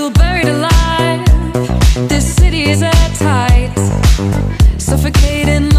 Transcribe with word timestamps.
feel 0.00 0.10
buried 0.12 0.48
alive. 0.48 1.22
This 2.08 2.34
city 2.36 2.62
is 2.70 2.82
airtight, 2.82 3.78
suffocating, 4.78 5.69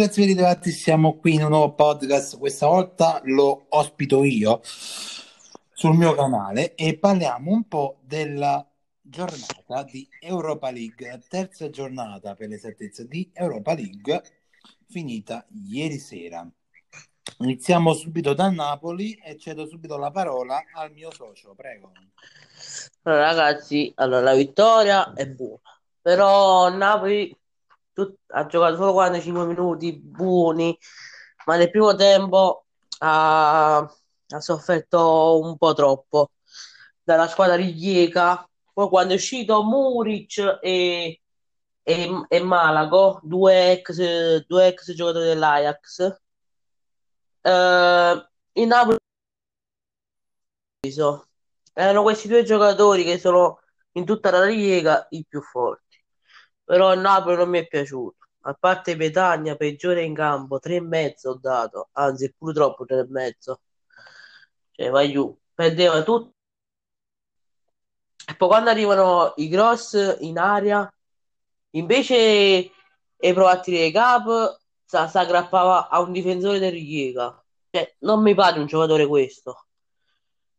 Per 0.00 0.08
tutti 0.08 0.22
grazie 0.22 0.22
per 0.22 0.30
i 0.30 0.34
ritrovati, 0.34 0.70
siamo 0.70 1.18
qui 1.18 1.34
in 1.34 1.42
un 1.42 1.50
nuovo 1.50 1.74
podcast, 1.74 2.38
questa 2.38 2.66
volta 2.66 3.20
lo 3.24 3.66
ospito 3.68 4.24
io 4.24 4.62
sul 4.62 5.94
mio 5.94 6.14
canale 6.14 6.74
e 6.74 6.96
parliamo 6.96 7.50
un 7.50 7.68
po' 7.68 7.98
della 8.00 8.66
giornata 8.98 9.82
di 9.82 10.08
Europa 10.18 10.70
League, 10.70 11.20
terza 11.28 11.68
giornata 11.68 12.34
per 12.34 12.48
l'esattezza 12.48 13.04
di 13.04 13.30
Europa 13.34 13.74
League, 13.74 14.22
finita 14.88 15.46
ieri 15.68 15.98
sera. 15.98 16.50
Iniziamo 17.40 17.92
subito 17.92 18.32
da 18.32 18.48
Napoli 18.48 19.12
e 19.22 19.36
cedo 19.36 19.66
subito 19.66 19.98
la 19.98 20.10
parola 20.10 20.62
al 20.76 20.92
mio 20.92 21.12
socio, 21.12 21.52
prego. 21.54 21.92
Allora, 23.02 23.26
ragazzi, 23.26 23.92
allora, 23.96 24.22
la 24.22 24.34
vittoria 24.34 25.12
è 25.12 25.26
buona, 25.26 25.60
però 26.00 26.74
Napoli 26.74 27.36
tut- 28.04 28.18
ha 28.28 28.46
giocato 28.46 28.76
solo 28.76 28.92
45 28.92 29.46
minuti 29.46 29.92
buoni, 29.98 30.76
ma 31.46 31.56
nel 31.56 31.70
primo 31.70 31.94
tempo 31.94 32.64
ha, 32.98 33.78
ha 33.78 34.40
sofferto 34.40 35.40
un 35.40 35.56
po' 35.56 35.74
troppo 35.74 36.30
dalla 37.02 37.28
squadra 37.28 37.56
di 37.56 37.72
Chiesa. 37.74 38.48
Poi 38.72 38.88
quando 38.88 39.12
è 39.12 39.16
uscito 39.16 39.62
Muric 39.62 40.58
e, 40.62 41.20
e, 41.82 42.24
e 42.28 42.40
Malago, 42.40 43.20
due 43.22 43.72
ex, 43.72 44.44
due 44.46 44.66
ex 44.68 44.92
giocatori 44.94 45.26
dell'Ajax, 45.26 46.20
eh, 47.42 48.28
il 48.52 48.66
Napoli. 48.66 48.96
Erano 51.72 52.02
questi 52.02 52.28
due 52.28 52.42
giocatori 52.42 53.04
che 53.04 53.18
sono 53.18 53.60
in 53.92 54.04
tutta 54.04 54.30
la 54.30 54.44
Liga 54.44 55.06
i 55.10 55.24
più 55.28 55.40
forti. 55.42 55.89
Però 56.70 56.92
il 56.92 57.00
Napoli 57.00 57.34
non 57.34 57.48
mi 57.48 57.58
è 57.58 57.66
piaciuto. 57.66 58.28
A 58.42 58.54
parte 58.54 58.96
Petagna, 58.96 59.56
peggiore 59.56 60.04
in 60.04 60.14
campo, 60.14 60.60
tre 60.60 60.76
e 60.76 60.80
mezzo 60.80 61.30
ho 61.30 61.34
dato, 61.34 61.88
anzi 61.94 62.32
pure 62.32 62.52
troppo 62.52 62.84
tre 62.84 63.00
e 63.00 63.06
mezzo. 63.08 63.60
Cioè, 64.70 64.88
vai 64.88 65.10
giù, 65.10 65.36
perdeva 65.52 66.04
tutto. 66.04 66.34
E 68.24 68.36
poi 68.36 68.48
quando 68.48 68.70
arrivano 68.70 69.32
i 69.38 69.48
cross 69.48 70.18
in 70.20 70.38
aria, 70.38 70.88
invece 71.70 72.70
di 73.16 73.32
provare 73.32 73.58
a 73.58 73.60
tirare 73.60 73.90
cap, 73.90 74.58
si 74.84 74.96
aggrappava 75.18 75.88
a 75.88 76.00
un 76.00 76.12
difensore 76.12 76.60
del 76.60 76.70
Rijeka. 76.70 77.44
Cioè, 77.68 77.96
non 78.00 78.22
mi 78.22 78.32
pare 78.34 78.60
un 78.60 78.66
giocatore 78.66 79.08
questo. 79.08 79.66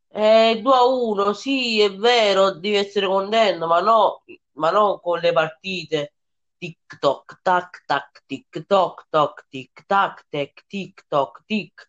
Eh, 0.09 0.59
2 0.61 0.73
a 0.73 0.83
1, 0.83 1.31
sì, 1.33 1.79
è 1.79 1.95
vero, 1.95 2.51
devi 2.51 2.75
essere 2.75 3.07
contento, 3.07 3.65
ma 3.65 3.79
no, 3.79 4.23
ma 4.53 4.71
non 4.71 4.99
con 5.01 5.19
le 5.19 5.31
partite. 5.31 6.13
Tic 6.57 6.99
toc, 6.99 7.39
tac 7.41 7.83
tac, 7.87 8.23
tic 8.27 8.65
toc 8.67 9.07
toc, 9.09 9.45
tic 9.49 9.83
tac, 9.87 10.25
tic 10.29 10.63
tic 10.67 11.05
toc, 11.07 11.43
tic. 11.45 11.85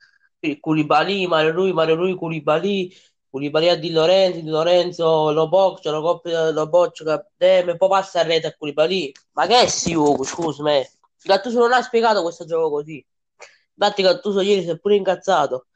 Koulibaly, 0.61 1.27
Mario 1.27 1.53
Rui, 1.53 1.73
Mario 1.73 1.95
Rui, 1.95 2.15
Koulibaly, 2.17 2.93
Koulibaly 3.31 3.69
a 3.69 3.77
Di 3.77 3.91
Lorenzo, 3.93 4.41
Di 4.41 4.49
Lorenzo 4.49 5.31
lo 5.31 5.49
boccia, 5.49 5.91
lo 5.91 6.03
coppia, 6.03 6.51
lo 6.51 6.69
boccia, 6.69 7.31
e 7.37 7.77
poi 7.77 7.89
passa 7.89 8.21
a 8.21 8.23
rete 8.25 8.49
a 8.49 8.55
Koulibaly. 8.57 9.13
Ma 9.33 9.47
che 9.47 9.61
è 9.61 9.67
Siugo, 9.69 10.25
scusami. 10.25 10.85
Gattuso 11.25 11.61
non 11.61 11.73
ha 11.73 11.83
spiegato 11.83 12.23
questo 12.23 12.45
gioco 12.45 12.71
così. 12.71 13.05
Infatti 13.75 14.03
Gattuso 14.03 14.41
ieri 14.41 14.63
si 14.63 14.71
è 14.71 14.79
pure 14.79 14.97
incazzato. 14.97 15.67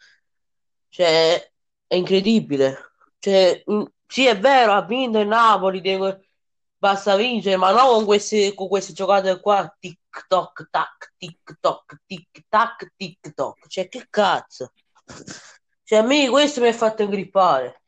Cioè, 0.89 1.53
è 1.87 1.95
incredibile. 1.95 2.93
Cioè, 3.19 3.63
mh, 3.65 3.83
sì, 4.07 4.27
è 4.27 4.39
vero, 4.39 4.73
ha 4.73 4.83
vinto 4.83 5.19
il 5.19 5.27
Napoli, 5.29 5.81
deve- 5.81 6.26
basta 6.87 7.17
vincere, 7.17 7.57
ma 7.57 7.73
non 7.73 7.95
con 7.95 8.05
queste, 8.05 8.55
con 8.55 8.69
queste 8.69 8.93
giocate 8.93 9.41
qua. 9.41 9.75
Tic 9.79 10.27
toc 10.29 10.69
tac, 10.71 11.15
tic 11.17 11.59
toc, 11.61 12.01
tic 12.07 12.45
tac, 12.49 12.93
tic 12.97 13.35
toc. 13.35 13.67
Cioè, 13.67 13.89
che 13.89 14.07
cazzo? 14.09 14.73
Cioè, 15.83 15.99
a 15.99 16.03
me 16.03 16.29
questo 16.29 16.61
mi 16.61 16.69
ha 16.69 16.73
fatto 16.73 17.03
ingrippare. 17.03 17.83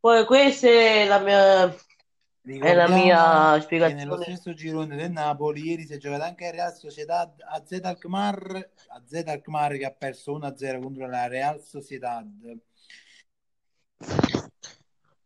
Poi 0.00 0.24
questa 0.24 0.66
è 0.66 1.06
la 1.06 1.18
mia, 1.18 1.68
è 1.68 2.74
la 2.74 2.88
mia 2.88 3.64
che 3.68 3.92
nello 3.94 4.16
spiegazione. 4.16 4.24
stesso 4.24 4.54
girone 4.54 4.96
del 4.96 5.12
Napoli 5.12 5.62
ieri 5.64 5.86
si 5.86 5.92
è 5.94 5.98
giocato 5.98 6.24
anche 6.24 6.46
il 6.46 6.52
Real 6.52 6.74
Sociedad 6.74 7.32
a 7.38 7.62
Z 7.64 7.80
Alkmaar, 7.82 8.70
a 8.88 9.02
Z 9.06 9.22
Alkmaar 9.26 9.76
che 9.76 9.84
ha 9.84 9.92
perso 9.92 10.38
1-0 10.38 10.80
contro 10.80 11.06
la 11.06 11.28
Real 11.28 11.62
Sociedad. 11.62 12.26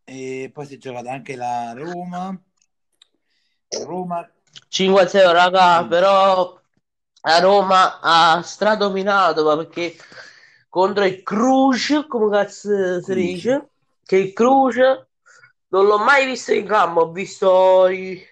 E 0.04 0.50
poi 0.52 0.66
si 0.66 0.74
è 0.74 0.78
giocato 0.78 1.08
anche 1.08 1.36
la 1.36 1.72
Roma. 1.72 2.38
Roma 3.84 4.28
5-0, 4.68 5.32
raga, 5.32 5.82
sì. 5.82 5.88
però 5.88 6.58
la 7.22 7.40
Roma 7.40 8.00
ha 8.00 8.42
stradominato, 8.42 9.44
ma 9.44 9.56
perché 9.56 9.96
contro 10.68 11.04
il 11.04 11.22
Cluj, 11.22 12.06
come 12.06 12.30
cazzo 12.30 13.00
si 13.02 13.14
dice? 13.14 13.70
Che 14.04 14.16
il 14.16 14.32
Cluj 14.32 14.78
non 15.68 15.86
l'ho 15.86 15.98
mai 15.98 16.26
visto 16.26 16.52
in 16.52 16.66
campo, 16.66 17.00
ho 17.02 17.10
visto 17.12 17.88
i- 17.88 18.22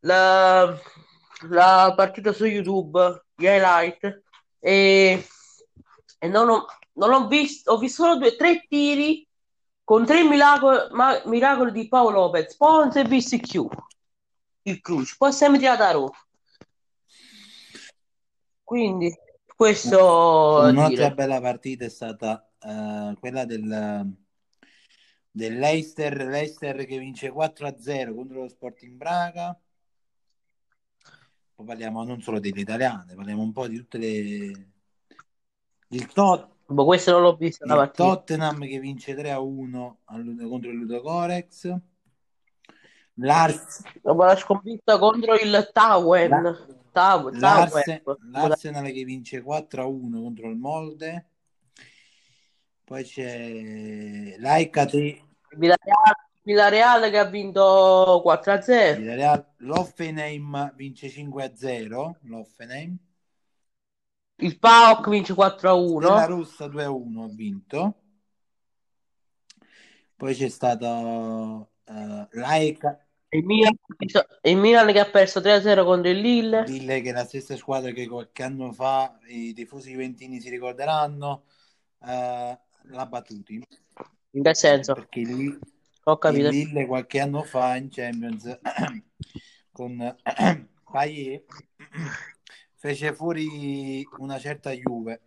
la, 0.00 0.78
la 1.48 1.92
partita 1.96 2.32
su 2.32 2.44
YouTube, 2.46 3.24
gli 3.34 3.44
highlight, 3.44 4.22
e, 4.58 5.26
e 6.18 6.28
non 6.28 6.48
ho, 6.48 6.66
non 6.94 7.12
ho 7.12 7.26
visto, 7.26 7.72
ho 7.72 7.78
visto 7.78 8.02
solo 8.04 8.18
due, 8.18 8.36
tre 8.36 8.64
tiri 8.68 9.26
con 9.84 10.04
tre 10.04 10.22
miracoli, 10.24 10.88
ma- 10.92 11.20
miracoli 11.26 11.70
di 11.72 11.88
Paolo 11.88 12.18
Lopez, 12.20 12.56
poi 12.56 12.78
non 12.80 12.92
si 12.92 12.98
è 12.98 13.04
visto 13.04 13.36
più 13.38 13.68
il 14.66 14.80
Cluj, 14.80 15.14
poi 15.16 15.32
siamo 15.32 15.58
tirati 15.58 15.82
a 15.82 15.90
Roma. 15.92 16.10
Quindi, 18.62 19.16
questo 19.54 20.58
a 20.58 20.68
Un'altra 20.68 21.04
dire. 21.04 21.14
bella 21.14 21.40
partita 21.40 21.84
è 21.84 21.88
stata 21.88 22.50
eh, 22.58 23.16
quella 23.20 23.44
del, 23.44 24.12
del 25.30 25.58
Leicester, 25.58 26.16
Leicester 26.26 26.84
che 26.84 26.98
vince 26.98 27.30
4-0 27.30 28.14
contro 28.14 28.42
lo 28.42 28.48
Sporting 28.48 28.96
Braga. 28.96 29.58
Poi 31.54 31.64
parliamo 31.64 32.02
non 32.02 32.20
solo 32.20 32.40
delle 32.40 32.60
italiane, 32.60 33.14
parliamo 33.14 33.42
un 33.42 33.52
po' 33.52 33.68
di 33.68 33.76
tutte 33.76 33.98
le... 33.98 34.70
Il, 35.90 36.06
Tot- 36.12 36.54
Boh, 36.66 36.84
questo 36.84 37.12
non 37.12 37.22
l'ho 37.22 37.36
visto. 37.36 37.64
Tottenham 37.92 38.66
che 38.66 38.80
vince 38.80 39.14
3-1 39.14 39.96
al- 40.06 40.46
contro 40.48 40.70
il 40.70 40.78
Ludogorex. 40.78 41.78
L'Ars- 43.20 43.82
Dopo 44.02 44.24
la 44.24 44.36
sconfitta 44.36 44.98
contro 44.98 45.34
il 45.34 45.70
Tawen. 45.72 46.30
la-. 48.20 48.38
L'Arsenal 48.48 48.90
che 48.90 49.04
vince 49.04 49.42
4-1 49.42 50.20
contro 50.20 50.48
il 50.48 50.56
Molde. 50.56 51.26
Poi 52.84 53.02
c'è 53.04 54.36
l'Aicati 54.38 55.24
Villarreal, 55.56 56.14
Villarreal 56.42 57.10
che 57.10 57.18
ha 57.18 57.24
vinto 57.24 58.22
4-0. 58.24 58.96
Villarreal- 58.98 59.52
L'Offenheim 59.58 60.72
vince 60.76 61.08
5-0 61.08 62.18
l'Offenheim 62.22 62.96
Il 64.36 64.58
PAOK 64.58 65.08
vince 65.08 65.32
Stella 65.32 65.56
4-1. 65.56 66.26
Rossa 66.26 66.66
2-1 66.66 67.22
ha 67.24 67.28
vinto 67.34 67.94
poi 70.14 70.34
c'è 70.34 70.48
stato 70.48 71.70
eh, 71.84 72.28
l'AEK 72.30 73.05
Il 73.28 73.44
Milan, 73.44 73.74
il 74.42 74.56
Milan 74.56 74.92
che 74.92 75.00
ha 75.00 75.10
perso 75.10 75.40
3-0 75.40 75.84
contro 75.84 76.10
il 76.10 76.20
Lille. 76.20 76.64
Lille 76.66 77.00
che 77.00 77.10
è 77.10 77.12
la 77.12 77.24
stessa 77.24 77.56
squadra 77.56 77.90
che 77.90 78.06
qualche 78.06 78.42
anno 78.42 78.72
fa 78.72 79.18
i 79.26 79.52
tifosi 79.52 79.90
juventini 79.90 80.40
si 80.40 80.48
ricorderanno 80.48 81.44
eh, 82.02 82.58
l'ha 82.82 83.06
battuti. 83.06 83.66
In 84.30 84.42
che 84.42 84.54
senso? 84.54 84.94
Perché 84.94 85.20
il, 85.20 85.58
Ho 86.04 86.12
il 86.12 86.18
capito. 86.18 86.48
Lille 86.48 86.86
qualche 86.86 87.20
anno 87.20 87.42
fa 87.42 87.76
in 87.76 87.88
Champions 87.90 88.58
con 89.72 90.16
Payet 90.96 91.44
fece 92.74 93.12
fuori 93.12 94.06
una 94.18 94.38
certa 94.38 94.70
Juve. 94.70 95.20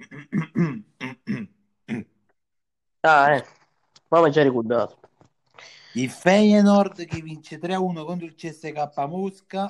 Ah, 3.01 3.35
eh. 3.35 3.45
Ma 4.09 4.21
mi 4.21 4.31
già 4.31 4.41
ricordato. 4.43 4.98
Il 5.93 6.09
Feyenoord 6.09 7.05
che 7.05 7.21
vince 7.21 7.57
3-1 7.57 8.05
contro 8.05 8.25
il 8.25 8.35
CSK 8.35 8.95
Mosca, 9.07 9.67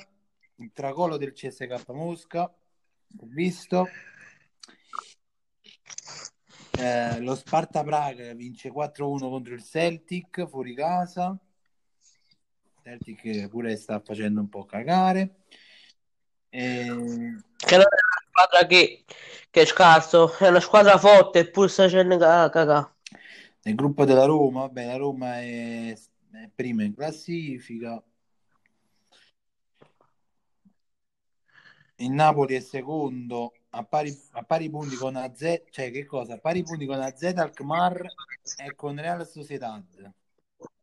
il 0.56 0.72
tracollo 0.74 1.16
del 1.18 1.32
CSK 1.32 1.88
Mosca, 1.90 2.42
ho 2.44 3.26
visto. 3.28 3.88
Eh, 6.78 7.20
lo 7.22 7.36
Sparta 7.36 7.84
Praga 7.84 8.34
vince 8.34 8.70
4-1 8.70 9.30
contro 9.30 9.54
il 9.54 9.64
Celtic 9.64 10.46
fuori 10.48 10.76
casa. 10.76 11.38
Celtic 12.84 13.48
pure 13.48 13.76
sta 13.78 14.02
facendo 14.04 14.42
un 14.42 14.50
po' 14.50 14.66
cagare. 14.66 15.36
Eh, 16.50 16.86
Che 16.88 17.76
non 17.76 17.86
è 17.86 18.00
una 18.02 18.24
squadra 18.28 18.66
che, 18.68 19.06
che 19.50 19.62
è 19.62 19.66
scarso, 19.66 20.38
è 20.38 20.48
una 20.50 20.60
squadra 20.60 20.98
forte, 20.98 21.40
eppure 21.40 21.68
sta 21.70 21.84
facendo 21.84 22.18
ca- 22.18 22.50
cagà. 22.50 22.94
nel 23.64 23.76
gruppo 23.76 24.06
della 24.06 24.26
Roma, 24.26 24.62
vabbè, 24.62 24.86
la 24.86 24.96
Roma 24.96 25.40
è, 25.40 25.94
è 26.32 26.50
prima 26.54 26.84
in 26.84 26.94
classifica. 26.94 28.02
Il 31.96 32.12
Napoli 32.12 32.56
è 32.56 32.60
secondo 32.62 33.54
a 33.72 33.84
pari, 33.84 34.18
a 34.32 34.44
pari 34.44 34.70
punti 34.70 34.96
con 34.96 35.16
AZ, 35.16 35.64
cioè 35.70 35.92
che 35.92 36.06
cosa? 36.06 36.36
A 36.36 36.38
pari 36.38 36.64
punti 36.64 36.86
con 36.86 37.02
AZ 37.02 37.24
Alkmaar 37.24 38.06
e 38.64 38.76
con 38.76 39.00
Real 39.00 39.28
Sociedad. 39.28 39.84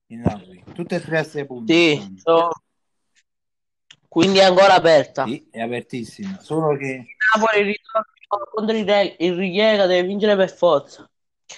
Il 0.08 0.18
Napoli, 0.18 0.62
tutte 0.74 0.96
e 0.96 1.00
tre 1.00 1.18
a 1.18 1.24
sei 1.24 1.46
punti. 1.46 1.72
Sì, 1.72 2.12
so- 2.16 2.50
quindi 4.08 4.38
è 4.38 4.44
ancora 4.44 4.74
aperta. 4.74 5.24
Sì, 5.24 5.48
è 5.50 5.60
apertissima. 5.60 6.38
Solo 6.40 6.76
che 6.76 7.06
Napoli 7.34 7.62
ritorna 7.62 8.06
contro 8.48 8.76
il 8.76 9.16
il 9.18 9.36
Rijeka 9.36 9.86
deve 9.86 10.06
vincere 10.06 10.36
per 10.36 10.50
forza. 10.50 11.10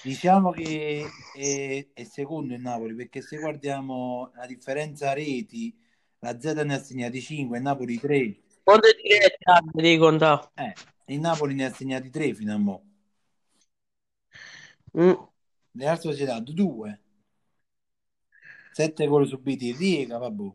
Diciamo 0.03 0.51
che 0.51 1.05
è, 1.33 1.87
è 1.93 2.03
secondo 2.03 2.53
il 2.53 2.61
Napoli 2.61 2.95
perché 2.95 3.21
se 3.21 3.37
guardiamo 3.37 4.31
la 4.35 4.45
differenza 4.45 5.13
reti, 5.13 5.75
la 6.19 6.39
Z 6.39 6.45
ne 6.65 6.75
ha 6.75 6.79
segnati 6.79 7.21
5, 7.21 7.57
il 7.57 7.63
Napoli 7.63 7.97
3. 7.99 8.37
Contro 8.63 8.89
i 8.89 9.01
diretti 9.01 9.43
anni 9.45 9.71
devi 9.73 9.97
contare. 9.97 10.49
Eh, 10.55 10.73
il 11.13 11.19
Napoli 11.19 11.55
ne 11.55 11.65
ha 11.65 11.73
segnati 11.73 12.09
3 12.09 12.33
fino 12.33 12.53
a 12.53 12.57
mo'. 12.57 12.83
Mm. 14.97 15.13
Real 15.71 15.99
Sociedad 15.99 16.47
2. 16.47 17.01
7 18.71 19.07
gol 19.07 19.27
subiti 19.27 19.69
in 19.69 19.77
Riega, 19.77 20.17
vabbè. 20.17 20.51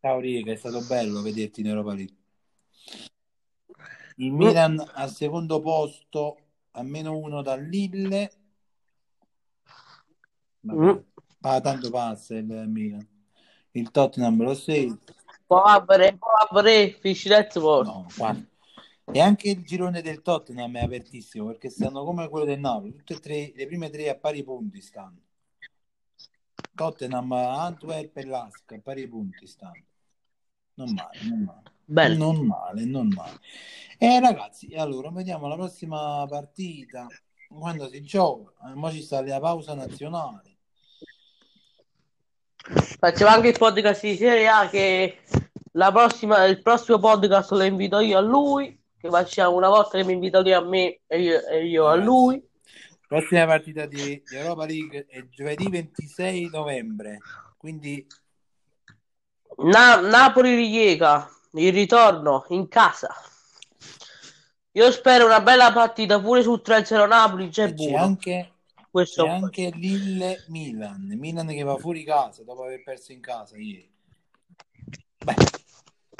Ciao 0.00 0.18
Riega, 0.18 0.52
è 0.52 0.56
stato 0.56 0.80
bello 0.86 1.20
vederti 1.20 1.60
in 1.60 1.66
Europa 1.66 1.94
League. 1.94 2.16
Il 4.16 4.32
Milan 4.32 4.82
al 4.94 5.10
secondo 5.10 5.60
posto 5.60 6.49
a 6.72 6.82
meno 6.82 7.16
uno 7.16 7.42
dal 7.42 7.62
Lille. 7.62 8.32
Mm. 10.70 10.96
Ah, 11.40 11.60
tanto 11.60 11.90
passa 11.90 12.36
il 12.36 12.44
Milan. 12.44 13.06
Il 13.72 13.90
Tottenham 13.90 14.42
lo 14.42 14.54
6. 14.54 14.98
Povere, 15.46 16.18
povere, 16.18 16.98
forte. 17.60 17.90
No, 17.90 18.06
guarda. 18.16 18.48
E 19.12 19.20
anche 19.20 19.50
il 19.50 19.64
girone 19.64 20.02
del 20.02 20.22
Tottenham 20.22 20.76
è 20.76 20.82
apertissimo 20.82 21.46
perché 21.46 21.68
stanno 21.68 22.04
come 22.04 22.28
quello 22.28 22.44
del 22.44 22.60
Napoli, 22.60 22.94
tutte 22.94 23.14
e 23.14 23.18
tre, 23.18 23.52
le 23.56 23.66
prime 23.66 23.90
tre 23.90 24.08
a 24.08 24.14
pari 24.14 24.44
punti 24.44 24.80
stanno. 24.80 25.18
Tottenham, 26.74 27.32
Antwerp 27.32 28.16
e 28.16 28.24
Lask 28.24 28.72
a 28.72 28.80
pari 28.80 29.08
punti 29.08 29.46
stanno. 29.46 29.84
Non 30.74 30.92
male, 30.92 31.18
non 31.28 31.42
male. 31.42 31.62
Bello. 31.90 32.32
Non 32.32 32.46
male, 32.46 32.84
non 32.84 33.08
male. 33.08 33.40
E 33.98 34.20
ragazzi, 34.20 34.72
allora 34.76 35.10
vediamo 35.10 35.48
la 35.48 35.56
prossima 35.56 36.24
partita 36.28 37.08
quando 37.48 37.88
si 37.88 38.00
gioca. 38.02 38.52
Ora 38.72 38.92
ci 38.92 39.02
sta 39.02 39.20
la 39.26 39.40
pausa 39.40 39.74
nazionale. 39.74 40.58
Facciamo 42.98 43.34
anche 43.34 43.48
il 43.48 43.58
podcast 43.58 44.02
di 44.02 44.14
Serie 44.14 44.46
A 44.46 44.68
che 44.68 45.18
la 45.72 45.90
prossima, 45.90 46.44
il 46.44 46.62
prossimo 46.62 47.00
podcast 47.00 47.50
lo 47.50 47.64
invito 47.64 47.98
io 47.98 48.18
a 48.18 48.20
lui, 48.20 48.80
che 48.96 49.08
facciamo 49.08 49.56
una 49.56 49.68
volta 49.68 49.98
che 49.98 50.04
mi 50.04 50.12
invita 50.12 50.38
lui 50.40 50.52
a 50.52 50.60
me 50.60 51.00
e 51.08 51.20
io, 51.20 51.44
e 51.48 51.66
io 51.66 51.88
a 51.88 51.96
lui. 51.96 52.40
Prossima 53.08 53.46
partita 53.46 53.86
di, 53.86 54.22
di 54.24 54.36
Europa 54.36 54.64
League 54.64 55.06
è 55.08 55.26
giovedì 55.28 55.68
26 55.68 56.50
novembre. 56.52 57.18
Quindi 57.56 58.06
Na- 59.56 60.00
Napoli-Rijeka, 60.00 61.28
il 61.52 61.72
ritorno 61.72 62.44
in 62.48 62.68
casa. 62.68 63.14
Io 64.72 64.92
spero 64.92 65.26
una 65.26 65.40
bella 65.40 65.72
partita 65.72 66.20
pure 66.20 66.42
su 66.42 66.60
3-0 66.62 67.06
Napoli, 67.06 67.48
c'è 67.48 67.66
c'è 67.68 67.74
buono. 67.74 68.04
anche 68.04 68.52
Questo 68.90 69.24
C'è 69.24 69.28
anche 69.28 69.70
Lille 69.74 70.44
Milan, 70.48 71.06
Milan 71.16 71.48
che 71.48 71.62
va 71.62 71.76
fuori 71.76 72.04
casa 72.04 72.42
dopo 72.44 72.64
aver 72.64 72.82
perso 72.82 73.12
in 73.12 73.20
casa 73.20 73.56
ieri. 73.56 73.90
Beh, 75.24 75.34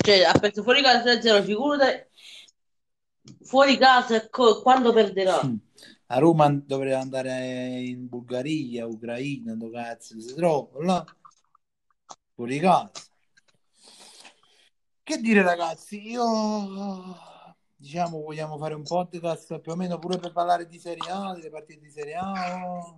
cioè, 0.02 0.22
ha 0.24 0.38
perso 0.38 0.62
fuori 0.62 0.82
casa 0.82 1.14
3-0, 1.14 1.42
figurati 1.42 2.08
fuori 3.42 3.76
casa 3.76 4.16
e 4.16 4.30
co- 4.30 4.60
quando 4.62 4.92
perderà. 4.92 5.40
a 6.06 6.18
Roma 6.18 6.50
dovrebbe 6.50 6.94
andare 6.94 7.80
in 7.80 8.08
Bulgaria, 8.08 8.86
Ucraina, 8.86 9.54
dove 9.54 9.82
cazzo 9.82 10.20
si 10.20 10.34
trova 10.34 10.84
là. 10.84 11.04
Fuori 12.34 12.58
casa. 12.58 12.92
Che 15.10 15.18
dire 15.18 15.42
ragazzi, 15.42 16.08
io 16.08 16.22
diciamo 17.74 18.20
vogliamo 18.20 18.56
fare 18.58 18.74
un 18.74 18.84
podcast 18.84 19.58
più 19.58 19.72
o 19.72 19.74
meno 19.74 19.98
pure 19.98 20.18
per 20.18 20.30
parlare 20.30 20.68
di 20.68 20.78
Serie 20.78 21.10
A, 21.10 21.34
delle 21.34 21.50
partite 21.50 21.80
di 21.80 21.90
Serie 21.90 22.14
A. 22.14 22.96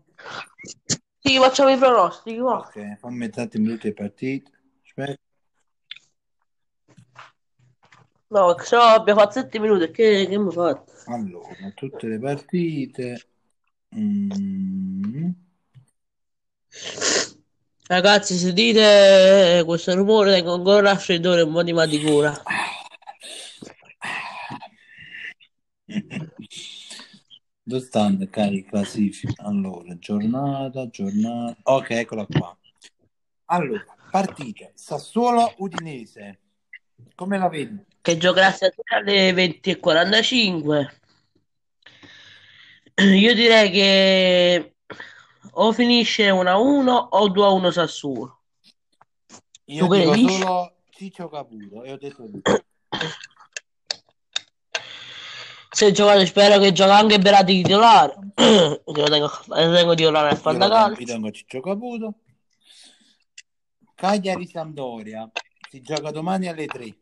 Sì, 1.18 1.38
facciamo 1.38 1.70
i 1.70 1.78
pronostici. 1.78 2.38
Ok, 2.38 2.96
fammi 2.98 3.30
attimo 3.34 3.70
tutte 3.70 3.86
le 3.86 3.94
partite. 3.94 4.50
Aspetta. 4.84 5.22
No, 8.26 8.56
no 8.56 8.78
abbiamo 8.78 9.20
fatto 9.20 9.32
7 9.32 9.58
minuti. 9.58 9.90
Che, 9.90 10.26
che 10.28 10.38
mi 10.38 10.52
fatto? 10.52 10.92
Allora, 11.06 11.70
tutte 11.74 12.06
le 12.08 12.18
partite. 12.18 13.26
Mm. 13.96 15.30
Ragazzi, 17.88 18.36
sentite 18.36 19.62
questo 19.66 19.94
rumore, 19.94 20.32
tengo 20.32 20.54
ancora 20.54 20.92
raffreddore, 20.92 21.42
un 21.42 21.52
po' 21.52 21.62
di 21.62 21.72
mal 21.72 21.88
di 21.88 22.00
cura. 22.00 22.32
Dove 27.64 27.84
stanno 27.84 28.26
cari 28.30 28.64
classifica? 28.64 29.42
Allora, 29.44 29.98
giornata, 29.98 30.88
giornata. 30.88 31.56
Ok, 31.64 31.90
eccola 31.90 32.24
qua. 32.26 32.56
Allora, 33.46 33.84
partite. 34.10 34.72
Sassuolo 34.74 35.52
Udinese. 35.58 36.38
Come 37.14 37.36
la 37.36 37.48
vedi? 37.48 37.84
Che 38.00 38.16
giocherà 38.16 38.52
stasera 38.52 38.96
alle 38.96 39.32
20.45. 39.32 40.86
Io 43.18 43.34
direi 43.34 43.70
che 43.70 44.74
o 45.50 45.72
finisce 45.72 46.30
1-1 46.30 47.08
o 47.10 47.28
2-1 47.28 47.70
Sassuolo. 47.70 48.40
Io 49.66 49.86
Tu 49.86 49.94
dico 49.94 50.14
dici? 50.14 50.38
solo 50.40 50.76
Ciccio 50.90 51.28
Caputo 51.28 51.82
e 51.84 51.92
ho 51.92 51.96
detto 51.96 52.24
tutto. 52.24 52.64
Se 55.74 55.90
giocate, 55.90 56.26
spero 56.26 56.58
che 56.58 56.72
gioca 56.72 56.96
anche 56.96 57.18
Berati 57.18 57.62
titolare. 57.62 58.14
che 58.34 58.82
lo 58.84 59.08
tengo, 59.08 59.30
lo 59.46 59.74
tengo 59.74 59.94
titolare 59.94 60.28
al 60.30 60.36
Fantacalcio. 60.36 61.00
io 61.00 61.06
tengo 61.06 61.30
Ciccio 61.30 61.60
Caputo. 61.60 62.14
Cagliari 63.94 64.46
Sampdoria. 64.46 65.30
Si 65.70 65.80
gioca 65.80 66.10
domani 66.10 66.48
alle 66.48 66.66
3. 66.66 66.96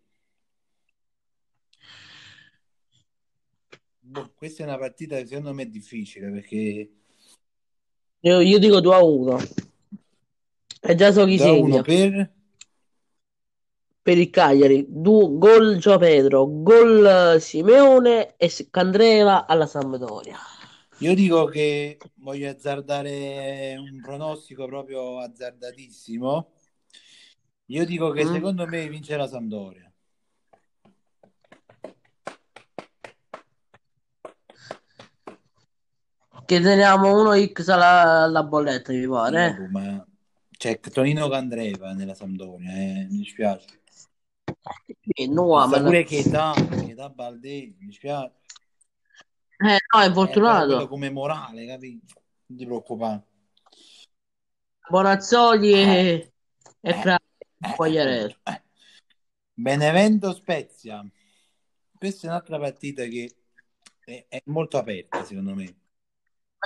Boh, 3.99 4.32
questa 4.35 4.62
è 4.62 4.66
una 4.66 4.78
partita 4.78 5.16
che 5.16 5.26
secondo 5.26 5.52
me 5.52 5.62
è 5.64 5.66
difficile 5.66 6.30
perché 6.30 7.00
Io, 8.23 8.41
io 8.41 8.59
dico 8.59 8.81
2-1. 8.81 9.37
E 10.83 10.95
già 10.95 11.12
so 11.12 11.25
chi 11.27 11.37
da 11.37 11.53
uno 11.53 11.81
segna 11.81 11.83
per 11.83 12.31
per 14.03 14.19
il 14.19 14.31
Cagliari. 14.31 14.85
Du- 14.89 15.39
gol 15.39 15.77
Gio 15.79 15.97
Pedro, 15.99 16.47
gol 16.62 17.35
eh, 17.37 17.41
Simeone 17.41 18.37
e 18.37 18.50
Candreva 18.71 19.47
alla 19.47 19.67
Sampdoria. 19.67 20.37
Io 20.99 21.15
dico 21.15 21.47
che 21.47 21.99
voglio 22.17 22.50
azzardare 22.50 23.77
un 23.79 24.00
pronostico 24.00 24.67
proprio 24.67 25.19
azzardatissimo. 25.21 26.50
Io 27.67 27.85
dico 27.87 28.11
che 28.11 28.25
Mm. 28.25 28.35
secondo 28.35 28.67
me 28.67 28.87
vince 28.89 29.17
la 29.17 29.27
Sampdoria. 29.27 29.89
Che 36.50 36.61
teniamo 36.61 37.16
uno 37.16 37.33
X 37.47 37.69
alla, 37.69 38.25
alla 38.25 38.42
bolletta, 38.42 38.92
mi 38.92 39.07
pare. 39.07 39.47
Eh, 39.47 39.54
boh, 39.54 39.69
ma 39.69 40.07
c'è 40.50 40.80
Tonino 40.80 41.28
Candreva 41.28 41.92
nella 41.92 42.14
Sampdoria, 42.14 42.73
eh, 42.73 43.07
mi 43.09 43.19
dispiace. 43.19 43.66
Eh, 45.14 45.28
no, 45.28 45.64
ma- 45.69 45.80
pure 45.80 46.02
Cheta, 46.02 46.52
Cheta 46.54 47.09
Balde, 47.09 47.73
mi 47.78 47.87
dispiace. 47.87 48.33
Eh, 49.59 49.78
no, 49.95 50.00
è 50.00 50.07
Eh, 50.07 50.12
fortunato. 50.12 50.88
come 50.88 51.09
morale, 51.09 51.66
capito? 51.66 52.21
Non 52.47 52.59
ti 52.59 52.64
preoccupare. 52.64 53.23
Bonazzoli 54.88 55.73
e, 55.73 56.33
e 56.80 56.90
Eh, 56.90 56.95
Fra 56.95 57.16
Quagliarella. 57.76 58.37
appunto, 58.42 58.50
eh. 58.50 58.62
Benevento 59.54 60.33
Spezia. 60.33 61.09
Questa 61.97 62.26
è 62.26 62.30
un'altra 62.30 62.59
partita 62.59 63.04
che 63.04 63.37
è, 64.04 64.25
è 64.28 64.42
molto 64.47 64.78
aperta, 64.78 65.23
secondo 65.25 65.54
me. 65.54 65.76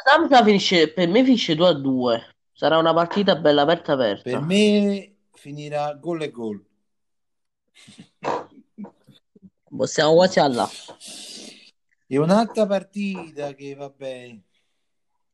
Samsa 0.03 0.43
finisce, 0.45 0.93
per 0.93 1.09
me 1.09 1.25
finisce 1.25 1.55
2 1.55 1.69
a 1.69 1.73
2. 1.73 2.23
Sarà 2.53 2.79
una 2.79 2.93
partita 2.93 3.37
bella 3.37 3.63
aperta 3.63 3.97
Per 3.97 4.05
aperta. 4.17 4.41
me 4.41 5.15
finirà 5.33 5.93
gol 5.95 6.23
e 6.23 6.31
gol. 6.31 6.65
Siamo 9.85 10.15
quasi 10.15 10.39
là. 10.39 10.69
E 12.07 12.19
un'altra 12.19 12.67
partita 12.67 13.55
che, 13.55 13.75
vabbè, 13.75 14.39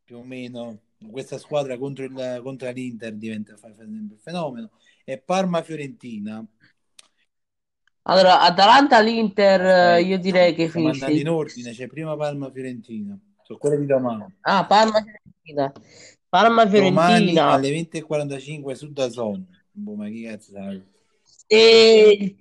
più 0.04 0.18
o 0.18 0.22
meno 0.22 0.78
questa 1.10 1.38
squadra 1.38 1.78
contro, 1.78 2.04
il, 2.04 2.40
contro 2.42 2.70
l'Inter 2.70 3.14
diventa 3.14 3.52
il 3.52 4.18
fenomeno 4.20 4.70
è 5.04 5.18
Parma-Fiorentina. 5.18 6.44
Allora, 8.02 8.40
Atalanta-l'Inter, 8.40 9.96
eh, 9.96 10.02
io 10.02 10.18
direi 10.18 10.54
che 10.54 10.64
andando 10.64 10.90
in 10.90 10.98
finisce. 10.98 11.28
ordine, 11.28 11.72
c'è 11.72 11.86
prima 11.86 12.16
Parma-Fiorentina. 12.16 13.18
Sono 13.50 13.58
quelle 13.58 13.78
di 13.78 13.86
domani. 13.86 14.24
Ah, 14.42 14.64
Parma-Fiorentina. 14.64 15.72
Domani 15.72 16.14
Parma-Fiorentina. 16.28 17.48
alle 17.50 17.70
20.45 17.70 18.72
su 18.74 18.92
Dazon. 18.92 19.44
Boh, 19.72 19.94
ma 19.96 20.06
chi 20.06 20.22
cazzo 20.22 20.52
sai? 20.52 20.80
E 21.48 22.36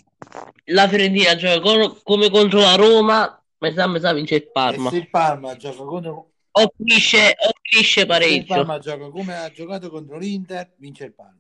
la 0.66 0.88
Fiorentina 0.88 1.36
gioca 1.36 1.62
con- 1.62 2.00
come 2.04 2.30
contro 2.30 2.60
la 2.60 2.76
Roma. 2.76 3.44
Mi 3.58 3.74
sa, 3.74 3.88
mi 3.88 4.00
sa 4.00 4.14
vince 4.14 4.36
il 4.36 4.44
E 4.44 4.50
Parma. 4.52 4.90
se 4.92 4.98
il 4.98 5.10
Parma 5.10 5.56
gioca 5.56 5.84
contro 5.84 6.32
O 6.52 6.74
finisce, 6.78 7.36
o 7.40 7.52
finisce 7.60 7.94
se 7.94 8.00
il 8.02 8.06
pareggio. 8.08 8.54
Parma 8.54 8.78
gioca 8.78 9.10
come 9.10 9.36
ha 9.36 9.50
giocato 9.52 9.90
contro 9.90 10.16
l'Inter, 10.20 10.74
vince 10.78 11.06
il 11.06 11.14
Parma. 11.16 11.38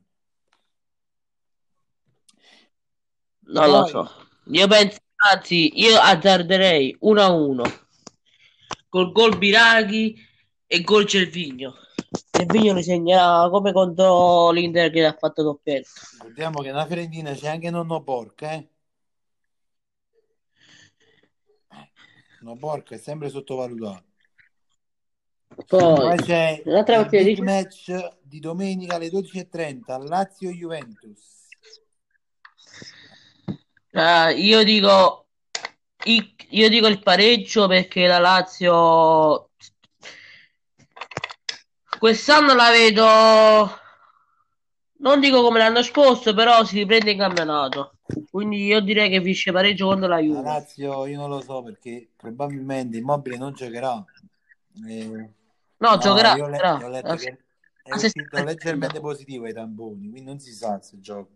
Non 3.51 3.69
lo 3.69 3.81
Poi 3.81 3.89
so. 3.89 4.11
Io 4.45 4.67
penso, 4.67 4.97
anzi, 5.31 5.79
io 5.79 5.95
azzarderei 5.99 6.95
1 7.01 7.21
a 7.21 7.29
1 7.29 7.61
col 8.89 9.11
gol 9.11 9.37
Biraghi 9.37 10.15
e 10.65 10.81
gol 10.81 11.05
Cervigno. 11.05 11.75
Cervigno 12.31 12.73
li 12.73 12.83
segnerà 12.83 13.47
come 13.49 13.71
contro 13.71 14.51
l'Inter 14.51 14.89
che 14.91 15.05
ha 15.05 15.15
fatto 15.17 15.43
doppietta. 15.43 15.89
ricordiamo 16.13 16.61
che 16.61 16.67
nella 16.67 16.85
Fiorentina 16.85 17.33
c'è 17.33 17.49
anche 17.49 17.69
Nonno 17.69 18.01
Porca, 18.01 18.51
eh? 18.53 18.67
Nonno 22.41 22.57
Porca 22.57 22.95
è 22.95 22.97
sempre 22.97 23.29
sottovalutato. 23.29 24.05
Poi 25.65 25.95
Poi, 25.95 26.17
c'è 26.17 26.61
l'altra 26.65 26.95
il 26.95 27.01
partita 27.01 27.23
big 27.23 27.39
dice... 27.39 27.43
match 27.43 28.17
di 28.21 28.39
domenica 28.39 28.95
alle 28.95 29.09
12.30, 29.09 30.07
Lazio-Juventus. 30.07 31.47
Ah, 33.91 34.29
io 34.29 34.63
dico 34.63 35.28
io 36.05 36.69
dico 36.69 36.87
il 36.87 36.99
pareggio 36.99 37.67
perché 37.67 38.07
la 38.07 38.19
Lazio 38.19 39.49
quest'anno 41.99 42.53
la 42.53 42.69
vedo 42.69 43.77
non 45.01 45.19
dico 45.19 45.41
come 45.41 45.59
l'anno 45.59 45.81
scorso, 45.81 46.33
però 46.33 46.63
si 46.65 46.79
riprende 46.79 47.11
in 47.11 47.19
campionato. 47.19 47.93
Quindi 48.29 48.65
io 48.65 48.81
direi 48.81 49.09
che 49.09 49.21
finisce 49.21 49.51
pareggio 49.51 49.87
contro 49.87 50.07
la 50.09 50.19
Juve. 50.19 50.41
Lazio 50.41 51.05
io 51.05 51.17
non 51.17 51.29
lo 51.29 51.41
so 51.41 51.63
perché 51.63 52.09
probabilmente 52.15 52.97
Immobile 52.97 53.37
non 53.37 53.53
giocherà. 53.53 54.03
Eh, 54.87 55.29
No, 55.77 55.91
no, 55.91 55.97
giocherà, 55.97 56.35
io 56.35 56.47
le- 56.47 56.57
ho 56.57 56.89
letto 56.89 57.07
La- 57.07 57.15
che 57.15 57.37
è 57.81 57.97
sesta 57.97 58.17
uscito 58.17 58.43
leggermente 58.43 58.99
positivo 58.99 59.45
ai 59.45 59.53
tamponi, 59.53 60.09
quindi 60.09 60.21
non 60.21 60.39
si 60.39 60.51
sa 60.51 60.81
se 60.81 60.99
gioca. 60.99 61.33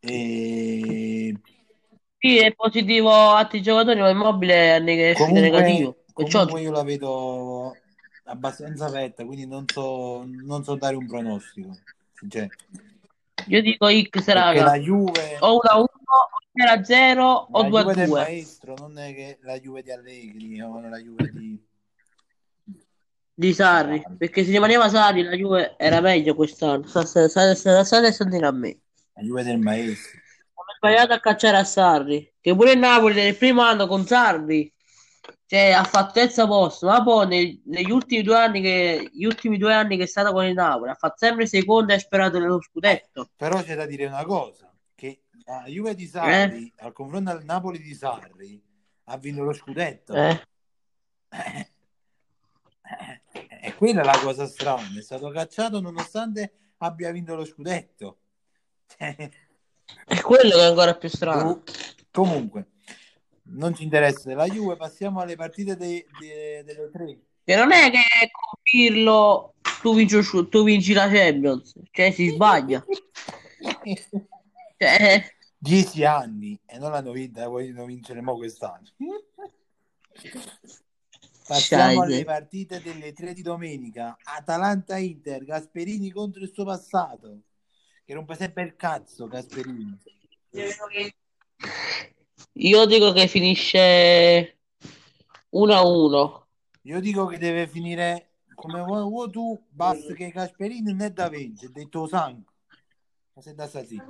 E... 0.00 1.34
Sì, 2.18 2.38
è 2.38 2.52
positivo 2.52 3.10
altri 3.10 3.62
giocatori, 3.62 4.00
ma 4.00 4.10
Immobile 4.10 4.76
è 4.76 4.80
neg- 4.80 4.98
è 4.98 5.10
uscito 5.12 5.40
negativo. 5.40 5.96
Comunque, 6.12 6.38
comunque 6.40 6.60
io 6.62 6.70
la 6.72 6.82
vedo 6.82 7.76
abbastanza 8.24 8.86
aperta, 8.86 9.24
quindi 9.24 9.46
non 9.46 9.64
so, 9.66 10.24
non 10.26 10.64
so 10.64 10.74
dare 10.74 10.96
un 10.96 11.06
pronostico. 11.06 11.78
Cioè, 12.28 12.48
io 13.46 13.62
dico 13.62 13.88
X 13.88 14.26
raga. 14.26 14.64
la 14.64 14.78
Juve, 14.78 15.36
O 15.40 15.52
1 15.52 15.60
a 15.62 15.76
1, 15.76 15.84
o 15.84 15.90
0 16.52 16.70
a 16.70 16.84
0 16.84 17.48
o 17.50 17.62
la 17.62 17.68
2 17.68 17.78
a 17.78 17.82
Juve 17.82 17.94
del 17.94 18.08
2. 18.08 18.20
maestro 18.20 18.74
non 18.76 18.98
è 18.98 19.14
che 19.14 19.38
la 19.42 19.58
Juve 19.60 19.82
di 19.82 19.92
Allegri 19.92 20.60
o 20.60 20.80
la 20.80 20.98
Juve 20.98 21.30
di 21.32 21.66
Di 23.32 23.54
Sarri, 23.54 24.02
perché 24.18 24.44
se 24.44 24.50
rimaneva 24.50 24.88
Sarri 24.88 25.22
la 25.22 25.36
Juve 25.36 25.76
era 25.78 26.00
meglio 26.00 26.34
quest'anno. 26.34 26.84
Sta, 26.88 27.04
sta, 27.04 27.28
sta, 27.28 27.54
sta, 27.54 27.84
sta, 27.84 28.02
sta 28.02 28.48
a 28.48 28.50
la 28.50 29.22
Juve 29.22 29.44
del 29.44 29.58
maestro. 29.58 30.18
Hanno 30.18 30.27
sbagliato 30.78 31.12
a 31.12 31.20
cacciare 31.20 31.56
a 31.56 31.64
Sarri, 31.64 32.32
che 32.40 32.54
pure 32.54 32.72
il 32.72 32.78
Napoli 32.78 33.14
nel 33.14 33.36
primo 33.36 33.62
anno 33.62 33.86
con 33.86 34.06
Sarri 34.06 34.72
cioè, 35.46 35.72
ha 35.72 35.82
fatto 35.84 36.12
terzo 36.12 36.46
posto, 36.46 36.86
ma 36.86 37.02
poi 37.02 37.26
nei- 37.26 37.62
negli 37.66 37.90
ultimi 37.90 38.22
due 38.22 38.36
anni 38.36 38.60
che 38.60 39.10
gli 39.12 39.24
ultimi 39.24 39.56
due 39.56 39.72
anni 39.72 39.96
che 39.96 40.02
è 40.04 40.06
stato 40.06 40.32
con 40.32 40.44
il 40.44 40.52
Napoli 40.52 40.90
ha 40.90 40.94
fatto 40.94 41.16
sempre 41.18 41.46
secondo 41.46 41.92
e 41.92 41.96
ha 41.96 41.98
sperato 41.98 42.38
nello 42.38 42.60
scudetto. 42.60 43.30
Però 43.34 43.62
c'è 43.62 43.74
da 43.74 43.86
dire 43.86 44.06
una 44.06 44.24
cosa, 44.24 44.70
che 44.94 45.22
la 45.44 45.64
Juve 45.66 45.94
di 45.94 46.04
Eh? 46.04 46.08
Sarri, 46.08 46.72
al 46.76 46.92
confronto 46.92 47.30
al 47.30 47.44
Napoli 47.44 47.78
di 47.78 47.94
Sarri, 47.94 48.62
ha 49.04 49.16
vinto 49.16 49.42
lo 49.42 49.54
scudetto. 49.54 50.14
Eh? 50.14 50.42
Eh, 51.30 51.70
eh, 53.32 53.48
E 53.62 53.74
quella 53.74 54.02
è 54.02 54.04
la 54.04 54.18
cosa 54.22 54.46
strana, 54.46 54.98
è 54.98 55.02
stato 55.02 55.30
cacciato 55.30 55.80
nonostante 55.80 56.74
abbia 56.78 57.10
vinto 57.10 57.34
lo 57.34 57.44
scudetto. 57.44 58.18
È 60.06 60.20
quello 60.20 60.56
che 60.56 60.60
è 60.60 60.64
ancora 60.66 60.94
più 60.94 61.08
strano. 61.08 61.62
Comunque, 62.10 62.68
non 63.50 63.74
ci 63.74 63.82
interessa 63.84 64.28
della 64.28 64.46
Juve, 64.46 64.76
passiamo 64.76 65.20
alle 65.20 65.36
partite 65.36 65.76
dei- 65.76 66.04
dei- 66.18 66.64
delle 66.64 66.90
tre. 66.90 67.18
Che 67.44 67.56
non 67.56 67.72
è 67.72 67.90
che 67.90 68.30
con 68.30 68.60
Pirlo 68.62 69.54
tu 69.80 69.94
vinci, 69.94 70.48
tu 70.48 70.64
vinci 70.64 70.92
la 70.92 71.08
Champions, 71.08 71.74
cioè 71.90 72.10
si 72.10 72.28
sbaglia. 72.28 72.84
Cioè, 74.76 75.36
Dieci 75.60 76.04
anni 76.04 76.58
e 76.66 76.78
non 76.78 76.92
l'hanno 76.92 77.10
vinta, 77.10 77.48
vogliono 77.48 77.84
vincere 77.84 78.20
mo 78.20 78.36
quest'anno. 78.36 78.86
Passiamo 81.46 82.02
alle 82.02 82.24
partite 82.24 82.80
delle 82.80 83.12
tre 83.12 83.32
di 83.32 83.42
domenica. 83.42 84.16
Atalanta-Inter, 84.22 85.44
Gasperini 85.44 86.10
contro 86.10 86.42
il 86.42 86.52
suo 86.52 86.64
passato. 86.64 87.40
Che 88.08 88.14
rompe 88.14 88.36
sempre 88.36 88.62
il 88.62 88.74
cazzo, 88.74 89.28
Gasperini. 89.28 89.98
Io 92.52 92.86
dico 92.86 93.12
che 93.12 93.26
finisce 93.26 94.60
1 95.50 95.74
a 95.74 95.86
1. 95.86 96.46
Io 96.84 97.00
dico 97.00 97.26
che 97.26 97.36
deve 97.36 97.66
finire 97.66 98.30
come 98.54 98.80
vuoi, 98.80 99.30
tu, 99.30 99.62
basta 99.68 100.14
che 100.14 100.30
Gasperini 100.30 100.90
non 100.90 101.02
è 101.02 101.10
da 101.10 101.28
vincere, 101.28 101.70
detto 101.70 102.06
sangue. 102.06 102.50
Ma 103.34 103.42
sei 103.42 103.54
da 103.54 103.66
stasera. 103.66 104.06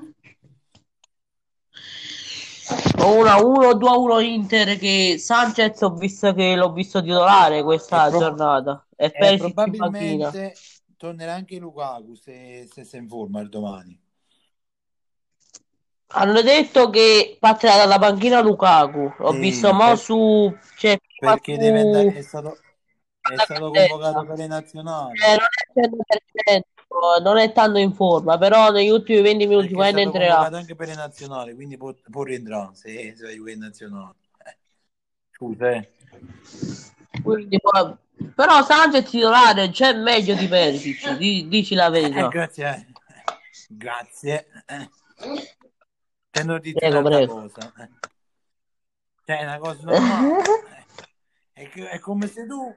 O 2.98 3.18
1 3.18 3.28
a 3.28 3.44
1, 3.44 3.74
2 3.74 3.88
a 3.90 3.96
1 3.96 4.20
Inter 4.20 4.78
che 4.78 5.16
Sanchez 5.18 5.82
ho 5.82 5.92
visto 5.94 6.32
che 6.34 6.54
l'ho 6.54 6.70
visto 6.70 7.02
titolare 7.02 7.64
questa 7.64 8.08
pro- 8.10 8.18
giornata. 8.20 8.86
E 8.94 9.10
Perisic 9.10 9.54
probabilmente 9.54 10.54
tornerà 10.98 11.32
anche 11.34 11.58
Lukaku 11.58 12.14
se, 12.14 12.68
se 12.70 12.84
si 12.84 12.96
informa 12.98 13.40
il 13.40 13.48
domani. 13.48 13.98
Hanno 16.10 16.42
detto 16.42 16.90
che 16.90 17.36
partirà 17.40 17.76
dalla 17.76 17.98
panchina 17.98 18.40
Lukaku. 18.42 19.14
L'ho 19.18 19.32
Sì, 19.32 19.36
visto 19.36 19.72
mo 19.72 19.94
per- 19.94 19.96
su 19.96 20.52
cioè, 20.76 20.98
perché 21.18 21.58
deve 21.58 21.80
andare, 21.80 22.08
è 22.10 22.22
su 22.22 22.22
stato, 22.22 22.58
è 23.24 23.38
stato 23.38 23.70
convocato 23.70 24.24
per 24.24 24.38
le 24.38 24.46
nazionali. 24.46 25.20
Eh, 25.26 25.36
non 25.36 25.46
è 25.50 25.72
100%, 25.72 26.66
non 27.22 27.36
è 27.38 27.52
tanto 27.52 27.78
in 27.78 27.92
forma, 27.92 28.38
però 28.38 28.70
negli 28.70 28.88
ultimi 28.88 29.20
20 29.20 29.46
minuti 29.46 29.74
è 29.74 29.74
quando 29.74 30.00
entrerà. 30.00 30.48
convocato 30.48 30.56
anche 30.56 30.74
per 30.74 30.88
le 30.88 30.94
nazionali, 30.94 31.54
quindi 31.54 31.76
può, 31.76 31.94
può 32.10 32.22
rientrare 32.22 32.74
se, 32.74 33.14
se 33.16 33.32
Juve 33.32 33.52
in 33.52 33.58
nazionale. 33.60 34.14
Eh, 34.44 34.56
Scusa, 35.32 35.70
eh. 35.72 35.88
Quindi, 37.22 37.58
poi- 37.60 37.94
però 38.34 38.62
Sanchez 38.64 39.08
titolare 39.10 39.70
c'è 39.70 39.92
meglio 39.94 40.34
di 40.34 40.46
Perisic, 40.48 41.10
di- 41.18 41.46
dici 41.48 41.74
la 41.74 41.88
verità. 41.90 42.28
grazie. 42.28 42.66
eh. 42.68 42.86
Grazie. 43.70 44.46
Eh. 44.66 44.90
Te 46.30 46.42
non 46.42 46.60
dico 46.60 46.78
Prego, 46.78 46.98
un'altra 46.98 47.16
prego. 47.16 47.34
cosa. 47.42 47.72
eh. 47.78 47.88
Cioè, 49.24 49.38
è 49.38 49.42
una 49.44 49.58
cosa 49.58 49.78
normale. 49.84 50.38
eh. 51.52 51.62
È, 51.62 51.70
è 51.90 51.98
come 51.98 52.26
se 52.28 52.46
tu 52.46 52.74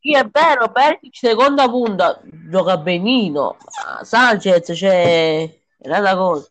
Sì, 0.00 0.14
è 0.14 0.26
vero, 0.26 0.70
Perisic 0.70 1.16
seconda 1.16 1.68
punta 1.68 2.20
gioca 2.50 2.76
benino. 2.76 3.56
Ma 3.84 4.04
Sanchez, 4.04 4.76
cioè, 4.76 5.44
è 5.78 5.88
una 5.88 6.14
cosa. 6.16 6.48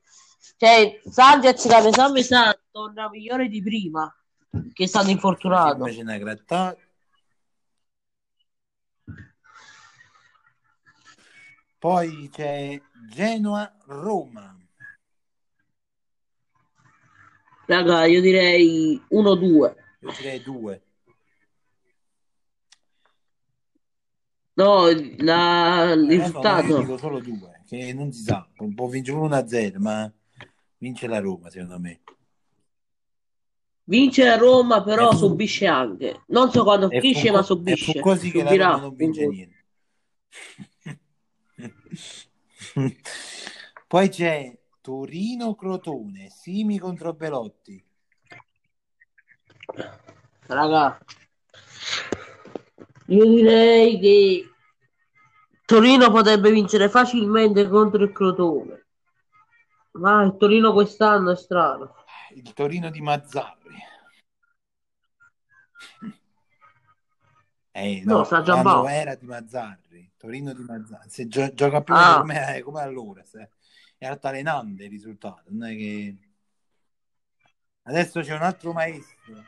Cioè, 0.57 1.01
Sanchez 1.07 1.67
da 1.67 1.81
mesa 1.81 2.03
a 2.05 2.10
mesa 2.10 2.60
torna 2.72 3.10
migliore 3.10 3.48
di 3.48 3.62
prima, 3.62 4.12
che 4.74 4.84
è 4.86 4.88
stato 4.88 5.10
infortunato. 5.10 5.77
Invece 5.77 6.01
una 6.01 6.17
grattata. 6.17 6.77
Poi 11.79 12.29
c'è 12.31 12.81
Genoa-Roma. 13.10 14.55
Raga, 17.67 18.05
io 18.05 18.22
direi 18.22 19.00
1-2. 19.10 19.75
Io 20.00 20.12
direi 20.17 20.41
due. 20.41 20.81
No, 24.53 24.86
la- 25.17 25.91
il 25.93 26.01
Eh, 26.01 26.03
no, 26.03 26.03
io 26.03 26.05
risultato. 26.05 26.79
dico 26.79 26.98
solo 26.98 27.19
due, 27.19 27.62
che 27.67 27.93
non 27.93 28.12
si 28.12 28.24
sa. 28.24 28.48
Può 28.74 28.88
vincere 28.88 29.17
1-0, 29.17 29.79
ma 29.79 30.12
vince 30.77 31.05
la 31.07 31.19
Roma, 31.19 31.50
secondo 31.51 31.79
me. 31.79 32.00
Vince 33.84 34.24
la 34.25 34.36
Roma, 34.36 34.81
però 34.84 35.12
fu- 35.12 35.17
subisce 35.17 35.67
anche. 35.67 36.24
Non 36.27 36.50
so 36.51 36.63
quando 36.63 36.89
fu, 36.89 37.00
finisce, 37.00 37.29
ma 37.31 37.43
subisce. 37.43 38.00
così 38.00 38.31
che 38.31 38.41
la 38.41 38.50
Subirà 38.50 38.69
Roma 38.72 38.81
non 38.81 38.96
vince 38.96 39.27
niente. 39.27 39.55
Poi 43.88 44.10
c'è 44.10 44.58
Torino-Crotone, 44.82 46.29
Simi 46.29 46.77
contro 46.77 47.13
Belotti. 47.13 47.84
Raga, 50.48 50.98
io 53.08 53.25
direi 53.25 54.00
che 54.00 54.50
Torino 55.65 56.12
potrebbe 56.12 56.51
vincere 56.51 56.89
facilmente 56.89 57.67
contro 57.67 58.03
il 58.03 58.12
Crotone. 58.12 58.86
Ma 59.91 60.24
il 60.24 60.36
Torino 60.38 60.74
quest'anno 60.74 61.32
è 61.32 61.36
strano. 61.36 61.96
Il 62.36 62.53
Torino 62.53 62.89
di 62.89 63.01
Mazzarri. 63.01 63.75
Eh, 67.79 68.01
No, 68.05 68.17
no, 68.17 68.24
sta 68.24 68.41
già 68.41 68.60
basso. 68.62 68.88
era 68.88 69.13
di 69.13 69.25
Mazzarri, 69.27 70.12
Torino 70.17 70.51
di 70.53 70.63
Mazzarri. 70.63 71.10
Se 71.10 71.27
gio- 71.27 71.53
gioca 71.53 71.81
più 71.81 71.93
Ah. 71.96 72.17
come, 72.22 72.55
eh, 72.57 72.62
come 72.62 72.81
allora, 72.81 73.24
se- 73.24 73.51
è 73.98 74.05
altalenante 74.07 74.86
il 74.86 74.89
risultato. 74.89 75.43
Non 75.50 75.69
è 75.69 75.75
che... 75.75 76.15
Adesso 77.84 78.22
c'è 78.22 78.34
un 78.36 78.41
altro 78.41 78.74
maestro. 78.74 79.43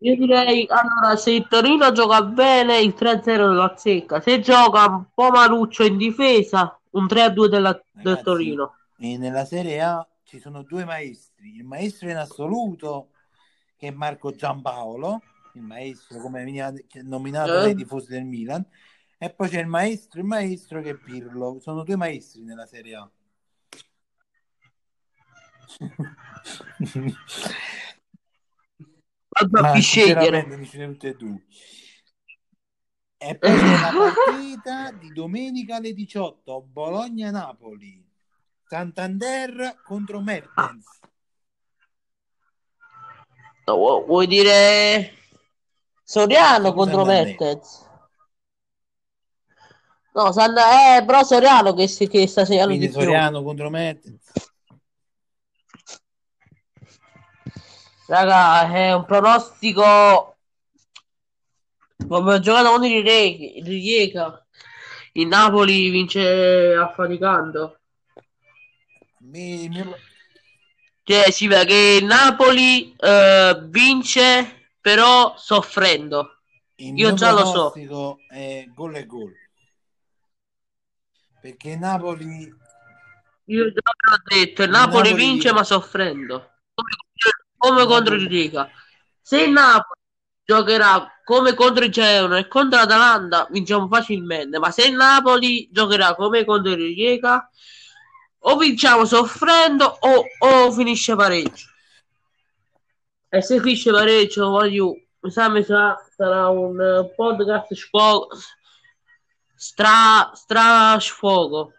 Io 0.00 0.16
direi, 0.16 0.66
allora, 0.68 1.16
se 1.16 1.30
il 1.32 1.46
Torino 1.48 1.90
gioca 1.92 2.22
bene, 2.22 2.78
il 2.80 2.94
3-0 2.94 3.52
lo 3.52 3.62
azzecca. 3.62 4.20
Se 4.20 4.40
gioca 4.40 4.84
un 4.86 5.04
po' 5.14 5.30
maluccio 5.30 5.84
in 5.84 5.96
difesa, 5.96 6.78
un 6.90 7.06
3-2 7.06 7.48
della- 7.48 7.72
del 7.92 8.04
Ragazzi, 8.04 8.22
Torino. 8.24 8.74
E 8.98 9.16
nella 9.18 9.44
Serie 9.44 9.80
A 9.80 10.06
ci 10.24 10.38
sono 10.38 10.62
due 10.62 10.84
maestri. 10.84 11.56
Il 11.56 11.64
maestro 11.64 12.10
in 12.10 12.16
assoluto, 12.16 13.10
che 13.76 13.88
è 13.88 13.90
Marco 13.90 14.32
Giampaolo, 14.32 15.22
il 15.58 15.64
maestro 15.64 16.20
come 16.20 16.42
veniva 16.42 16.72
nominato 17.02 17.58
Eh. 17.58 17.62
dai 17.62 17.74
tifosi 17.74 18.08
del 18.10 18.24
Milan, 18.24 18.66
e 19.18 19.30
poi 19.30 19.48
c'è 19.48 19.60
il 19.60 19.66
maestro, 19.66 20.20
il 20.20 20.26
maestro 20.26 20.80
che 20.80 20.90
è 20.90 20.94
Pirlo. 20.94 21.58
Sono 21.60 21.82
due 21.82 21.96
maestri 21.96 22.42
nella 22.44 22.66
Serie 22.66 22.94
A. 22.94 23.10
Ma 29.50 29.72
chi 29.72 29.80
scegliere? 29.80 30.46
mi 30.46 30.68
ne 30.72 30.86
tutte 30.86 31.08
e 31.08 31.14
due. 31.16 31.44
E 33.20 33.36
poi 33.36 33.50
c'è 33.50 33.80
la 33.80 33.90
partita 34.24 34.92
di 34.92 35.12
domenica 35.12 35.76
alle 35.76 35.92
18, 35.92 36.62
Bologna-Napoli, 36.62 38.06
Santander 38.64 39.80
contro 39.84 40.20
Mertens. 40.20 40.86
No, 43.66 43.76
vu- 43.76 44.06
vuoi 44.06 44.26
dire 44.26 45.17
Soriano 46.10 46.72
contro. 46.72 47.04
Mertens? 47.04 47.86
No, 50.14 50.32
San- 50.32 50.56
eh, 50.56 51.04
però 51.04 51.22
Soriano 51.22 51.74
che, 51.74 51.86
si- 51.86 52.08
che 52.08 52.26
sta 52.26 52.46
segnando 52.46 52.68
Quindi 52.68 52.86
di 52.86 52.92
più. 52.92 53.02
Soriano 53.02 53.42
contro 53.42 53.68
Mertens. 53.68 54.32
Raga, 58.06 58.72
è 58.72 58.94
un 58.94 59.04
pronostico 59.04 60.36
come 62.08 62.34
ho 62.34 62.40
giocato 62.40 62.70
contro 62.70 62.86
il 62.88 63.02
Rijeka. 63.66 64.46
Il 65.12 65.26
Napoli 65.26 65.90
vince 65.90 66.72
affaticando. 66.74 67.80
Mi- 69.18 69.68
mio- 69.68 69.94
Cioè, 71.02 71.30
si 71.30 71.46
vede 71.48 71.66
che 71.66 71.98
il 72.00 72.06
Napoli 72.06 72.94
eh, 72.96 73.58
vince 73.66 74.57
però 74.88 75.34
soffrendo. 75.36 76.38
il 76.76 76.96
Io 76.96 77.12
già 77.12 77.32
lo 77.32 77.44
so. 77.44 77.74
è 78.30 78.64
gol 78.74 78.94
e 78.96 79.04
gol. 79.04 79.34
Perché 81.42 81.76
Napoli 81.76 82.50
Io 83.44 83.64
già 83.70 83.80
l'ho 84.10 84.22
detto, 84.24 84.62
il 84.62 84.70
Napoli 84.70 85.10
Napoli- 85.10 85.26
vince 85.26 85.52
ma 85.52 85.62
soffrendo, 85.62 86.52
come, 86.72 86.90
come 87.58 87.84
contro 87.84 88.14
il 88.14 88.26
Riga. 88.28 88.70
Se 89.20 89.42
il 89.42 89.50
Napoli 89.50 90.00
giocherà 90.42 91.20
come 91.22 91.52
contro 91.52 91.84
il 91.84 91.90
Genoa 91.90 92.38
e 92.38 92.48
contro 92.48 92.78
l'Atalanta, 92.78 93.46
vinciamo 93.50 93.88
facilmente, 93.88 94.58
ma 94.58 94.70
se 94.70 94.86
il 94.86 94.94
Napoli 94.94 95.68
giocherà 95.70 96.14
come 96.14 96.46
contro 96.46 96.72
il 96.72 96.78
Riga, 96.78 97.46
o 98.40 98.56
vinciamo 98.56 99.04
soffrendo 99.04 99.84
o, 99.84 100.24
o 100.38 100.72
finisce 100.72 101.14
pareggio. 101.14 101.67
E 103.30 103.42
se 103.42 103.60
finisce 103.60 103.90
pareggio, 103.90 104.48
voglio, 104.48 104.94
mi 105.20 105.30
sa, 105.30 105.48
mi 105.48 105.62
sa, 105.62 105.96
sarà 106.16 106.48
un 106.48 106.80
eh, 106.80 107.12
podcast 107.14 107.74
sfogo, 107.74 108.28
stra, 109.54 110.30
stra 110.34 110.96
sfogo 110.98 111.72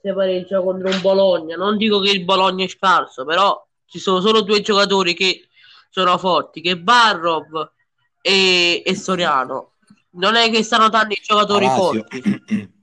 se 0.00 0.12
pareggia 0.12 0.60
contro 0.60 0.88
un 0.88 1.00
Bologna. 1.00 1.56
Non 1.56 1.76
dico 1.76 2.00
che 2.00 2.10
il 2.10 2.24
Bologna 2.24 2.64
è 2.64 2.68
scarso, 2.68 3.24
però 3.24 3.66
ci 3.86 3.98
sono 3.98 4.20
solo 4.20 4.42
due 4.42 4.60
giocatori 4.60 5.14
che 5.14 5.48
sono 5.90 6.16
forti, 6.18 6.60
che 6.60 6.78
Barrov 6.78 7.72
e, 8.20 8.82
e 8.84 8.94
Soriano. 8.94 9.74
Non 10.10 10.36
è 10.36 10.50
che 10.50 10.62
stanno 10.62 10.88
tanti 10.88 11.20
giocatori 11.22 11.66
Palacio. 11.66 11.82
forti. 11.82 12.76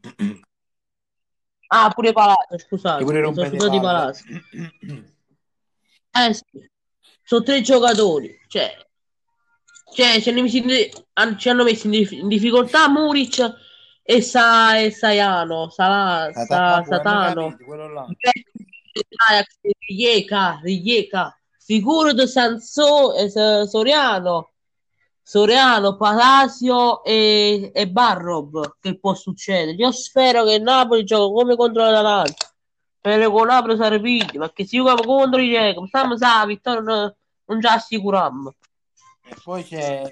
Ah, 1.68 1.90
pure 1.90 2.14
Palazzo, 2.14 2.58
scusate, 2.58 3.04
pure 3.04 3.34
sono 3.34 3.70
di. 3.70 3.80
Palazzo. 3.80 4.24
Eh 6.12 6.34
sì, 6.34 6.70
sono 7.26 7.42
tre 7.44 7.62
giocatori, 7.62 8.40
cioè, 8.48 8.72
cioè 9.96 10.22
ci 10.22 10.30
hanno 10.30 10.44
messo 10.44 10.58
in, 10.58 11.38
ci 11.38 11.50
hanno 11.50 11.64
messo 11.64 11.88
in, 11.88 11.92
dif- 11.92 12.12
in 12.12 12.28
difficoltà 12.28 12.88
Muric 12.88 13.54
e, 14.04 14.22
Sa, 14.22 14.78
e 14.78 14.92
Saiano, 14.92 15.70
Sala, 15.70 16.32
Sa- 16.32 16.46
Sata- 16.46 16.84
Satano. 16.86 17.58
Ajax, 19.28 19.58
Rijeka, 19.88 20.60
Rijeka, 20.62 21.40
Figurdo 21.58 22.28
Sanso, 22.28 23.14
Soriano, 23.68 24.52
Soriano, 25.24 25.98
Palacio 25.98 27.04
e, 27.04 27.72
e 27.74 27.90
Barrob. 27.90 28.78
Che 28.80 29.00
può 29.00 29.16
succedere? 29.16 29.72
Io 29.72 29.92
spero 29.92 30.46
che 30.46 30.54
il 30.54 30.62
Napoli 30.62 31.04
giochi 31.04 31.34
come 31.34 31.56
contro 31.56 31.82
l'Atalanta. 31.84 32.55
Per 33.06 33.30
con 33.30 33.46
Napoli 33.46 33.78
sarà 33.78 34.00
piglio, 34.00 34.40
perché 34.40 34.66
se 34.66 34.78
giochiamo 34.78 35.04
contro 35.04 35.40
i 35.40 35.46
Rijeka, 35.46 35.86
stiamo 35.86 36.18
sa, 36.18 36.44
vittoria 36.48 36.82
non, 36.82 37.16
non 37.46 37.62
ci 37.62 37.68
assicuriamo. 37.68 38.56
E 39.28 39.36
poi 39.44 39.64
c'è 39.64 40.12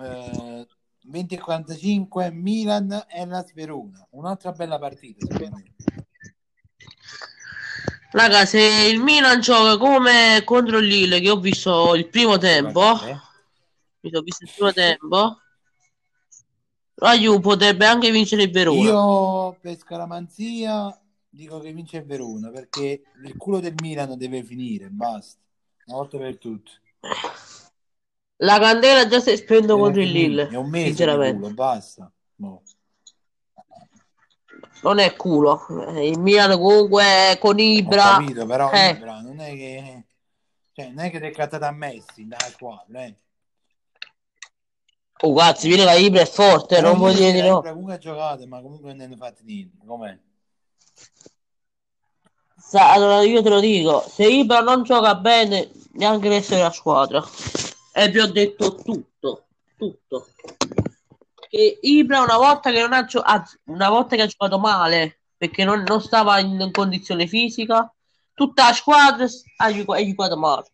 eh, 0.00 0.66
20 1.06 1.34
e 1.34 1.38
45 1.40 2.30
Milan 2.30 3.04
e 3.08 3.26
la 3.26 3.44
Verona. 3.52 4.06
Un'altra 4.10 4.52
bella 4.52 4.78
partita. 4.78 5.26
Raga, 8.12 8.46
se 8.46 8.60
il 8.60 9.00
Milan 9.00 9.40
gioca 9.40 9.76
come 9.76 10.42
contro 10.44 10.78
il 10.78 10.86
Lille, 10.86 11.18
che 11.18 11.30
ho 11.30 11.40
visto 11.40 11.96
il 11.96 12.06
primo 12.06 12.38
tempo, 12.38 12.92
Eh? 13.06 13.18
mi 14.02 14.10
sono 14.10 14.22
visto 14.22 14.44
il 14.44 14.50
primo 14.54 14.72
tempo, 14.72 15.40
la 16.94 17.18
Juve 17.18 17.40
potrebbe 17.40 17.86
anche 17.86 18.12
vincere 18.12 18.44
il 18.44 18.52
Verona. 18.52 18.80
Io 18.82 19.58
per 19.60 19.76
scaramanzia 19.76 20.96
dico 21.30 21.60
che 21.60 21.72
vince 21.72 21.98
il 21.98 22.04
Verona 22.04 22.50
perché 22.50 23.02
il 23.24 23.36
culo 23.36 23.60
del 23.60 23.74
Milan 23.80 24.18
deve 24.18 24.42
finire, 24.42 24.88
basta. 24.90 25.38
Una 25.86 25.96
volta 25.96 26.18
per 26.18 26.38
tutte. 26.38 26.70
La 28.42 28.58
candela 28.58 29.06
già 29.06 29.20
si 29.20 29.30
è 29.30 29.36
spento 29.36 29.74
Deve 29.74 29.80
contro 29.80 30.02
il. 30.02 30.10
Lille, 30.10 30.48
È 30.48 30.56
un 30.56 30.68
mese 30.68 31.04
culo, 31.04 31.54
basta. 31.54 32.10
No. 32.36 32.62
Non 34.82 34.98
è 34.98 35.14
culo. 35.14 35.66
Il 36.00 36.18
Milan 36.18 36.58
comunque 36.58 37.38
con 37.38 37.56
Ho 37.56 37.60
Ibra... 37.60 38.02
capito, 38.02 38.46
però 38.46 38.70
eh. 38.72 38.90
Ibra 38.90 39.20
non 39.20 39.40
è 39.40 39.52
che 39.52 40.04
cioè, 40.72 40.88
non 40.88 41.04
è 41.04 41.10
che 41.10 41.20
ti 41.20 41.26
è 41.26 41.30
cattata 41.30 41.68
a 41.68 41.72
Messi 41.72 42.26
dalla 42.26 42.48
squadra, 42.48 43.04
eh. 43.04 43.16
Oh, 45.22 45.34
cazzo, 45.34 45.68
viene 45.68 45.84
la 45.84 45.94
Ibra 45.94 46.22
è 46.22 46.26
forte, 46.26 46.80
non 46.80 46.96
vuol 46.96 47.14
dire 47.14 47.32
di 47.32 47.42
no. 47.42 47.60
Comunque 47.60 47.94
ha 47.94 47.98
giocato, 47.98 48.46
ma 48.46 48.62
comunque 48.62 48.94
non 48.94 49.10
ne 49.10 49.16
fate 49.16 49.42
niente. 49.44 49.84
Com'è? 49.84 50.18
Sa- 52.56 52.92
allora 52.92 53.22
io 53.22 53.42
te 53.42 53.48
lo 53.48 53.60
dico, 53.60 54.04
se 54.08 54.26
Ibra 54.28 54.60
non 54.60 54.82
gioca 54.82 55.14
bene, 55.16 55.70
neanche 55.92 56.26
il 56.26 56.34
resto 56.34 56.54
della 56.54 56.70
squadra. 56.70 57.22
E 57.92 58.08
vi 58.08 58.20
ho 58.20 58.30
detto 58.30 58.76
tutto, 58.76 59.46
tutto. 59.76 60.28
Che 61.48 61.78
Ibra 61.80 62.20
una 62.20 62.36
volta 62.36 62.70
che 62.70 62.80
non 62.80 62.92
ha, 62.92 63.04
gio- 63.04 63.24
una 63.64 63.88
volta 63.88 64.14
che 64.14 64.22
ha 64.22 64.26
giocato 64.26 64.58
male, 64.58 65.22
perché 65.36 65.64
non, 65.64 65.82
non 65.86 66.00
stava 66.00 66.38
in 66.38 66.70
condizione 66.70 67.26
fisica, 67.26 67.92
tutta 68.34 68.68
la 68.68 68.72
squadra 68.72 69.26
ha 69.56 69.72
gioca- 69.72 69.96
ha 69.96 70.04
giocato 70.04 70.36
male. 70.36 70.70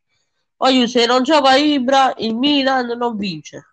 Poi 0.56 0.88
se 0.88 1.06
non 1.06 1.22
gioca 1.22 1.54
Ibra, 1.54 2.14
il 2.18 2.34
Milan 2.34 2.86
non 2.98 3.16
vince. 3.16 3.68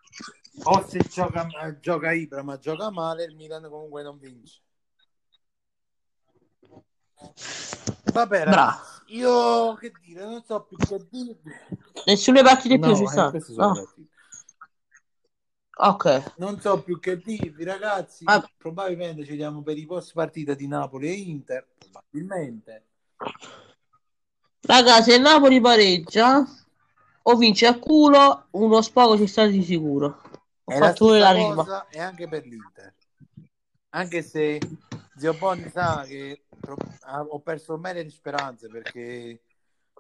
O 0.64 0.86
se 0.88 1.00
gioca, 1.10 1.48
gioca 1.82 2.12
Ibra 2.14 2.44
ma 2.44 2.58
gioca 2.58 2.90
male, 2.92 3.24
il 3.24 3.36
Milan 3.36 3.68
comunque 3.70 4.04
non 4.04 4.18
vince. 4.20 4.62
Vabbè, 8.14 8.44
Bravo. 8.44 8.46
ragazzi, 8.46 9.02
io 9.16 9.74
che 9.76 9.92
dire, 10.02 10.24
non 10.24 10.44
so 10.44 10.64
più 10.64 10.78
che 10.78 11.06
dire. 11.10 11.40
Nessune 12.06 12.44
partite 12.44 12.80
più 12.80 12.90
No, 12.90 12.96
ci 12.96 13.04
eh, 13.04 13.08
sono 13.08 13.32
No. 13.58 13.74
partite. 13.74 14.12
Ok. 15.76 16.34
Non 16.38 16.60
so 16.60 16.82
più 16.84 17.00
che 17.00 17.18
dirvi, 17.18 17.64
ragazzi. 17.64 18.26
Ah. 18.26 18.48
Probabilmente 18.58 19.26
ci 19.26 19.36
diamo 19.36 19.62
per 19.62 19.78
i 19.78 19.86
post 19.86 20.14
partita 20.14 20.54
di 20.54 20.68
Napoli 20.68 21.08
e 21.08 21.14
Inter. 21.14 21.68
Probabilmente. 21.78 22.86
Raga, 24.62 25.02
se 25.02 25.18
Napoli 25.18 25.60
pareggia 25.60 26.46
o 27.24 27.36
vince 27.36 27.66
a 27.66 27.78
culo, 27.80 28.48
uno 28.52 28.82
spago 28.82 29.18
ci 29.18 29.28
sta 29.28 29.46
di 29.46 29.64
sicuro. 29.64 30.22
Ho 30.66 30.72
È 30.72 30.80
la 30.80 30.88
fatto 30.88 31.14
la 31.14 31.32
stessa 31.32 31.34
rima. 31.34 31.88
e 31.90 32.00
anche 32.00 32.28
per 32.28 32.46
l'Inter. 32.46 32.94
Anche 33.90 34.22
se 34.22 34.60
Zio 35.18 35.34
Bonni 35.34 35.70
sa 35.70 36.04
che 36.08 36.46
ah, 36.50 36.53
ho 37.30 37.40
perso 37.40 37.78
mele 37.78 38.04
di 38.04 38.10
speranze 38.10 38.68
perché 38.68 39.42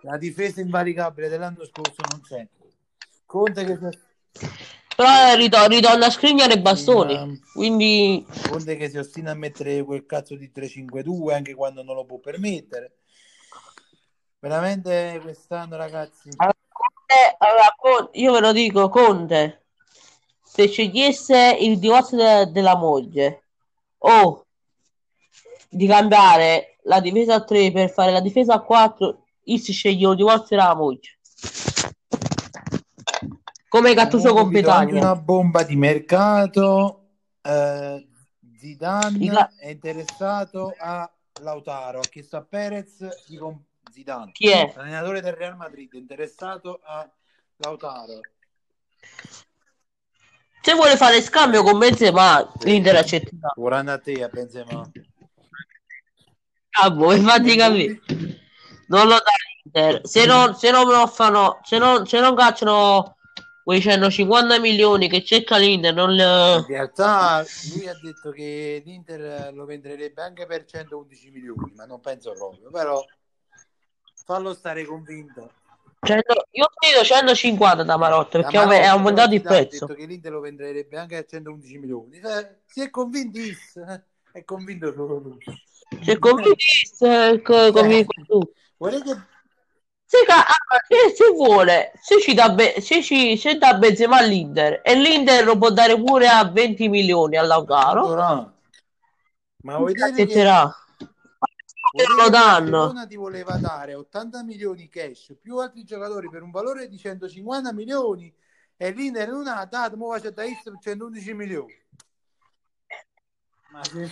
la 0.02 0.18
difesa 0.18 0.62
invalicabile 0.62 1.30
dell'anno 1.30 1.66
scorso 1.66 2.02
non 2.10 2.22
c'è. 2.22 2.48
Conte 3.26 3.66
che 3.66 3.78
si, 3.78 4.48
Però 4.96 5.34
ritor- 5.36 5.70
ritorna 5.70 6.06
a 6.06 6.12
scrignare 6.12 6.60
bastoni. 6.60 7.42
Quindi 7.54 8.26
Conte 8.50 8.76
che 8.76 8.90
si 8.90 8.98
ostina 8.98 9.32
a 9.32 9.36
mettere 9.36 9.84
quel 9.84 10.06
cazzo 10.06 10.36
di 10.36 10.52
3-5-2 10.52 11.34
anche 11.34 11.54
quando 11.54 11.84
non 11.84 11.96
lo 11.96 12.06
può 12.06 12.18
permettere. 12.18 12.98
Veramente 14.40 15.20
quest'anno, 15.22 15.78
ragazzi, 15.78 16.30
allora, 16.36 16.58
Conte- 16.68 17.36
allora, 17.38 18.10
io 18.14 18.34
ve 18.34 18.40
lo 18.42 18.52
dico, 18.52 18.90
Conte, 18.90 19.64
se 20.44 20.68
scegliesse 20.68 21.58
il 21.62 21.80
divorzio 21.80 22.18
de- 22.18 22.52
della 22.52 22.76
moglie 22.76 23.44
o 24.00 24.43
di 25.74 25.88
cambiare 25.88 26.78
la 26.84 27.00
difesa 27.00 27.36
a 27.36 27.44
3 27.44 27.72
per 27.72 27.90
fare 27.90 28.12
la 28.12 28.20
difesa 28.22 28.54
a 28.56 28.60
4, 28.62 29.24
io 29.46 29.58
si 29.58 29.72
sceglie 29.74 30.10
il 30.10 30.16
divorzio 30.16 30.56
della 30.58 30.76
moglie. 30.76 31.18
Come 33.68 33.94
Gattuso 33.94 34.34
Petagna. 34.50 35.00
una 35.00 35.16
bomba 35.16 35.64
di 35.64 35.76
mercato. 35.76 37.00
Eh, 37.42 38.08
Zidane 38.58 39.26
la- 39.32 39.52
è 39.58 39.70
interessato 39.70 40.74
a 40.78 41.10
Lautaro, 41.42 42.00
ha 42.00 42.08
chiesto 42.10 42.38
a 42.38 42.44
Perez 42.44 43.26
di 43.28 43.36
comp- 43.36 43.66
Zidane, 43.92 44.32
Chi 44.32 44.50
è? 44.50 44.72
l'allenatore 44.76 45.22
del 45.22 45.34
Real 45.34 45.56
Madrid, 45.58 45.92
interessato 45.94 46.80
a 46.84 47.10
Lautaro. 47.58 48.20
Se 50.62 50.74
vuole 50.76 50.96
fare 50.96 51.22
scambio 51.22 51.62
con 51.64 51.78
Benzema, 51.78 52.50
l'Inter 52.62 52.96
accetterà. 52.96 53.52
Vorranno 53.56 53.92
a 53.92 53.98
te 54.00 54.24
a 54.24 54.30
Benzema. 54.30 54.90
Infatti 57.16 57.56
capire. 57.56 58.02
Non 58.88 59.08
lo 59.08 59.16
dà 59.16 59.32
l'Inter. 59.64 60.02
Se 60.08 60.26
non, 60.26 60.56
se 60.56 60.72
non 60.72 60.88
lo 60.88 61.08
fanno, 61.08 61.60
se 61.64 61.78
non, 61.78 62.06
se 62.06 62.20
non 62.20 62.36
cacciano 62.36 63.18
quei 63.64 63.82
150 63.82 64.60
milioni 64.60 65.08
che 65.08 65.24
cerca 65.24 65.58
l'Inter, 65.58 65.94
non 65.94 66.12
In 66.12 66.18
le... 66.18 66.66
realtà 66.68 67.46
lui 67.74 67.88
ha 67.88 67.98
detto 68.02 68.32
che 68.32 68.82
l'Inter 68.86 69.54
lo 69.54 69.66
venderebbe 69.66 70.22
anche 70.22 70.46
per 70.46 70.66
111 70.66 71.30
milioni, 71.32 71.72
ma 71.76 71.86
non 71.86 72.02
penso 72.02 72.34
proprio, 72.34 72.70
però 72.70 73.04
fallo 74.26 74.54
stare 74.54 74.86
convinto. 74.86 75.52
Cento- 76.02 76.48
io 76.52 76.70
credo 76.76 77.04
150 77.06 77.84
da 77.84 77.96
Marotta 77.96 78.40
perché 78.40 78.58
La 78.58 78.66
Marotta, 78.66 78.84
è 78.84 78.88
aumentato 78.88 79.34
il 79.34 79.42
prezzo. 79.42 79.86
Ha 79.86 79.88
detto 79.88 79.94
che 79.94 80.06
l'Inter 80.06 80.32
lo 80.34 80.40
venderebbe 80.42 80.98
anche 80.98 81.16
a 81.16 81.24
111 81.24 81.78
milioni. 81.78 82.20
Cioè, 82.22 82.60
si 82.66 82.82
è 82.82 82.90
convintissimo, 82.90 83.94
eh, 83.94 84.04
è 84.34 84.44
convinto 84.44 84.92
solo 84.92 85.18
lui. 85.20 85.38
Se 86.02 86.18
convince, 86.20 87.42
co- 87.42 87.72
convinco 87.72 88.14
tu. 88.28 88.40
Volete 88.78 89.28
Se, 90.06 90.20
se, 90.88 91.16
se 91.16 91.30
vuole, 91.32 91.92
se 92.00 92.20
ci 92.22 92.34
dà, 92.34 92.50
be- 92.50 92.80
se 92.82 93.02
ci, 93.02 93.36
se 93.36 93.58
dà 93.58 93.74
Benzema 93.74 94.18
all'Inter 94.18 94.82
e 94.84 94.96
l'Inter 94.96 95.44
lo 95.44 95.58
può 95.58 95.72
dare 95.72 95.98
pure 96.00 96.28
a 96.28 96.46
20 96.46 96.88
milioni 96.88 97.36
a 97.36 97.42
Lautaro, 97.42 98.06
Allora, 98.06 98.54
ma 99.64 99.78
vuoi 99.78 99.94
dire 99.94 100.26
che, 100.26 100.44
lo 100.44 102.16
la 102.16 102.30
danno. 102.30 102.80
Verona 102.82 103.08
ti 103.08 103.16
voleva 103.16 103.58
dare 103.58 103.96
80 103.96 104.44
milioni 104.44 104.88
cash 104.90 105.36
più 105.42 105.58
altri 105.58 105.84
giocatori 105.84 106.30
per 106.30 106.44
un 106.44 106.52
valore 106.52 106.88
di 106.88 106.98
150 106.98 107.74
milioni 107.74 108.32
e 108.78 108.92
l'Inter 108.92 109.30
non 109.30 109.48
ha 109.48 109.66
dato, 109.66 110.04
ora 110.06 110.20
c'è 110.20 110.30
da 110.30 110.44
Is 110.44 110.62
per 110.64 110.78
111 110.80 111.34
milioni. 111.34 111.76
Ma 113.72 113.84
se... 113.84 114.12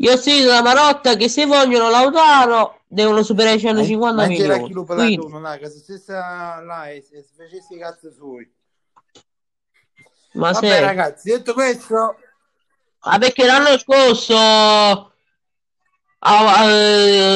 Io 0.00 0.12
ho 0.12 0.16
sentito 0.16 0.48
da 0.48 0.62
Marotta 0.62 1.16
che 1.16 1.28
se 1.28 1.44
vogliono 1.46 1.90
Lautaro 1.90 2.82
devono 2.86 3.22
superare 3.22 3.56
i 3.56 3.60
150 3.60 4.14
Ma 4.22 4.28
c'era 4.28 4.54
milioni. 4.58 4.64
chi 4.66 4.72
lo 4.72 4.84
Quindi, 4.84 5.28
non 5.28 5.44
ha, 5.44 5.56
che 5.56 5.68
se 5.68 5.78
stessa 5.80 6.60
là 6.60 6.88
e 6.88 7.02
se 7.02 7.24
facesse 7.36 7.74
i 7.74 7.78
cazzi 7.78 8.10
suoi. 8.12 8.48
ma 10.34 10.52
Vabbè 10.52 10.68
se... 10.68 10.80
ragazzi, 10.80 11.30
detto 11.30 11.52
questo, 11.52 12.16
Ah, 13.00 13.18
perché 13.18 13.46
l'anno 13.46 13.78
scorso 13.78 14.34
ah, 14.36 15.10
ah, 16.18 16.64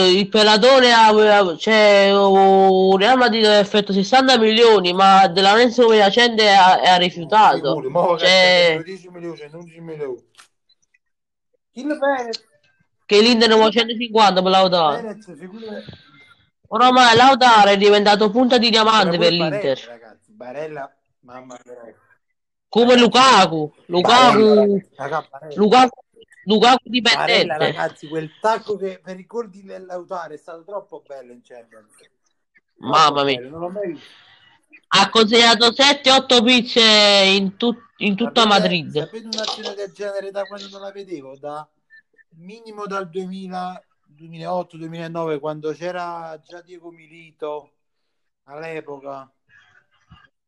il 0.09 0.29
Pelatore 0.29 0.93
aveva, 0.93 1.57
cioè, 1.57 2.11
un 2.13 2.97
Real 2.97 3.17
Madrid 3.17 3.45
aveva 3.45 3.61
offerto 3.61 3.93
60 3.93 4.39
milioni, 4.39 4.93
ma 4.93 5.27
della 5.29 5.51
Lorenzo 5.53 5.87
Piacente 5.89 6.49
ha, 6.51 6.81
ha 6.81 6.97
rifiutato. 6.97 7.75
Sicuro, 7.77 8.19
Cioè, 8.19 8.81
10 8.85 9.09
milioni, 9.11 9.41
11 9.53 9.81
milioni. 9.81 10.31
Chi 11.73 11.85
lo 11.85 11.97
Perez, 11.99 12.45
che 13.13 13.21
l'Inter 13.21 13.49
ne 13.49 13.55
vuole 13.55 13.71
150 13.71 14.43
per 14.43 14.51
Lautaro. 14.51 15.17
Figura... 15.37 15.83
Ormai 16.69 17.15
Lautaro 17.17 17.69
è 17.71 17.77
diventato 17.77 18.31
punta 18.31 18.57
di 18.57 18.71
diamante 18.71 19.19
per 19.19 19.29
Barella, 19.37 19.49
l'Inter. 19.49 19.85
ragazzi, 19.87 20.33
Barella, 20.33 20.97
mamma 21.21 21.59
mia. 21.65 21.95
Come 22.69 22.97
Lukaku. 22.97 23.71
Lukaku, 23.87 24.39
Barella, 24.55 24.83
raga, 24.97 25.29
Barella. 25.31 25.55
Lukaku, 25.61 26.01
Lukaku 26.45 26.89
Barella, 26.89 26.91
dipendente. 26.91 27.57
ragazzi, 27.59 28.09
quel 28.09 28.31
tacco 28.41 28.77
che 28.77 29.01
per 29.05 29.19
i 29.19 29.27
gol 29.27 29.51
di 29.51 29.63
Lautaro 29.67 30.33
è 30.33 30.39
stato 30.39 30.65
troppo 30.65 31.03
bello 31.07 31.33
in 31.33 31.43
Champions. 31.43 31.91
Mamma 32.79 33.23
mia. 33.25 33.37
bello, 33.37 33.51
non 33.51 33.61
l'ho 33.61 33.69
mai 33.69 33.89
visto. 33.93 34.07
Ha 34.95 35.09
consegnato 35.11 35.69
7-8 35.71 36.43
pizze 36.45 36.81
in, 37.35 37.57
tut- 37.57 37.93
in 37.99 38.15
tutta 38.17 38.43
Sapete- 38.43 38.61
Madrid. 38.61 38.99
Sapete 38.99 39.27
un'azione 39.27 39.75
del 39.75 39.93
genere 39.93 40.31
da 40.31 40.43
quando 40.45 40.69
non 40.71 40.81
la 40.81 40.91
vedevo? 40.91 41.37
Da 41.39 41.67
minimo 42.37 42.87
dal 42.87 43.09
2000, 43.09 43.83
2008-2009, 44.19 45.39
quando 45.39 45.73
c'era 45.73 46.39
già 46.47 46.61
Diego 46.61 46.91
Milito 46.91 47.73
all'epoca. 48.45 49.31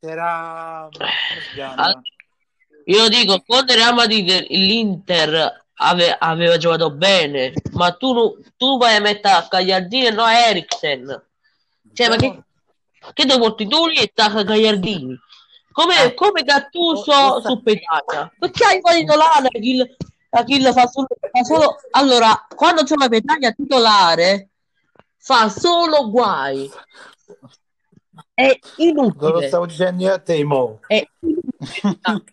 C'era? 0.00 0.88
Allora, 1.60 2.02
Io 2.84 3.08
dico, 3.08 3.34
il 3.34 3.74
Real 3.74 3.94
Madrid 3.94 4.46
l'Inter 4.48 5.64
ave- 5.74 6.16
aveva 6.18 6.56
giocato 6.58 6.90
bene, 6.90 7.52
ma 7.72 7.92
tu, 7.92 8.38
tu 8.56 8.76
vai 8.76 8.96
a 8.96 9.00
mettere 9.00 9.34
a 9.34 9.46
Gagliardini 9.48 10.06
e 10.06 10.10
no 10.10 10.22
a 10.22 10.38
Eriksen. 10.48 11.22
Cioè, 11.92 12.08
ma 12.08 12.16
che, 12.16 12.42
che 13.14 13.24
devo 13.24 13.46
porti 13.46 13.66
tu 13.66 13.86
lì 13.86 13.96
e 13.96 14.12
a 14.14 14.42
Gagliardini? 14.42 15.18
Come, 15.72 16.04
Eh. 16.04 16.14
come 16.14 16.42
Gattuso 16.42 17.40
su 17.40 17.62
Petagna. 17.62 18.30
Perché 18.38 18.64
hai 18.64 18.80
poi 18.80 19.00
titolare 19.00 19.48
Achille, 19.48 19.96
Achille 20.36 20.72
fa 20.72 20.86
solo, 20.86 21.06
fa 21.30 21.42
solo... 21.44 21.76
Allora, 21.92 22.46
quando 22.54 22.82
c'è 22.82 22.94
una 22.94 23.08
Petagna 23.08 23.52
titolare, 23.52 24.48
fa 25.16 25.48
solo 25.48 26.10
guai. 26.10 26.70
È 28.34 28.58
Te 28.58 28.92
lo 28.92 29.08
inutile. 29.08 29.46
stavo 29.48 29.66
dicendo 29.66 30.02
io 30.02 30.12
a 30.12 30.18
te, 30.18 30.44
mo. 30.44 30.80
È 30.86 31.06
inutile. 31.20 32.22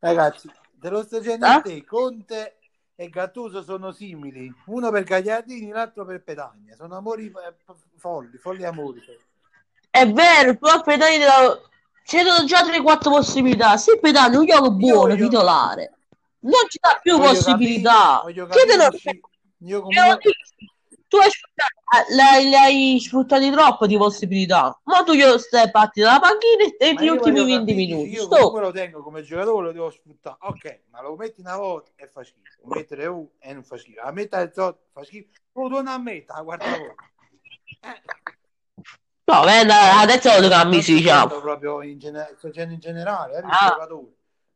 Ragazzi, 0.00 0.50
te 0.80 0.88
lo 0.90 1.02
sto 1.02 1.18
dicendo 1.18 1.46
Eh? 1.46 1.50
a 1.50 1.60
te. 1.60 1.84
Conte 1.84 2.58
e 2.94 3.08
Gattuso 3.08 3.62
sono 3.62 3.90
simili. 3.92 4.52
Uno 4.66 4.90
per 4.90 5.02
Gagliardini, 5.04 5.70
l'altro 5.70 6.04
per 6.04 6.22
Petagna. 6.22 6.74
Sono 6.76 6.96
amori 6.96 7.26
eh, 7.26 7.54
folli, 7.96 8.36
folli 8.38 8.64
amori. 8.64 9.02
È 9.90 10.10
vero, 10.10 10.56
però 10.56 10.82
Petagna 10.82 11.58
C'erano 12.04 12.44
già 12.44 12.60
3-4 12.62 12.98
possibilità. 13.08 13.76
Se 13.78 13.98
Petagna 13.98 14.34
è 14.34 14.38
un 14.38 14.44
gioco 14.46 14.70
buono, 14.72 15.00
voglio- 15.14 15.24
titolare, 15.28 15.92
non 16.44 16.68
ci 16.68 16.78
dà 16.80 16.98
più 17.02 17.16
Voglio 17.16 17.28
possibilità. 17.28 18.20
capire- 18.22 18.42
voglio 18.42 18.46
Che 18.46 18.66
te 18.66 18.76
lo- 18.76 18.82
capirci- 18.84 19.20
io 19.58 19.80
comunque. 19.82 20.18
Tu 21.06 21.20
hai 21.20 21.30
sfruttato, 21.30 22.10
eh, 22.10 22.48
l'hai, 22.50 22.98
sfruttati 22.98 23.50
troppo 23.52 23.86
di 23.86 23.96
possibilità. 23.96 24.80
Ma 24.84 25.04
tu 25.04 25.12
glielo 25.12 25.38
stai 25.38 25.70
batti 25.70 26.00
dalla 26.00 26.18
panchina 26.18 26.64
e 26.76 26.92
Ma 26.94 27.00
gli 27.00 27.04
io 27.04 27.12
ultimi 27.12 27.38
voglio 27.40 27.54
20 27.54 27.72
capire, 27.72 27.86
minuti. 27.94 28.10
Io 28.10 28.22
Stop. 28.22 28.36
comunque 28.38 28.60
lo 28.62 28.72
tengo 28.72 29.02
come 29.02 29.22
giocatore, 29.22 29.66
lo 29.66 29.72
devo 29.72 29.90
sfruttare. 29.90 30.36
Ok, 30.40 30.80
ma 30.90 31.02
lo 31.02 31.14
metti 31.14 31.40
una 31.40 31.56
volta 31.56 31.92
e 31.94 32.08
fa 32.08 32.24
schifo. 32.24 32.42
Lo 32.64 32.74
mettere 32.74 33.06
U 33.06 33.30
e 33.38 33.52
non 33.52 33.62
fa 33.62 33.76
schifo. 33.76 34.00
La 34.02 34.10
metà 34.10 34.38
del 34.38 34.50
zotto 34.52 34.86
fa 34.92 35.04
schifo. 35.04 35.28
Lo 35.52 35.68
torna 35.68 35.92
a 35.92 35.98
metà, 35.98 36.40
guarda. 36.40 36.64
Eh, 36.64 38.02
No, 39.26 39.42
vedi, 39.44 39.70
adesso 39.70 40.40
lo 40.40 40.48
cambi, 40.48 40.82
sto 40.82 40.92
diciamo. 40.92 41.40
proprio 41.40 41.80
in, 41.82 41.98
gene- 41.98 42.34
sto 42.36 42.48
dicendo 42.48 42.74
in 42.74 42.80
generale, 42.80 43.36
eh, 43.38 43.42
Ah. 43.44 43.68
giocatore. 43.68 44.06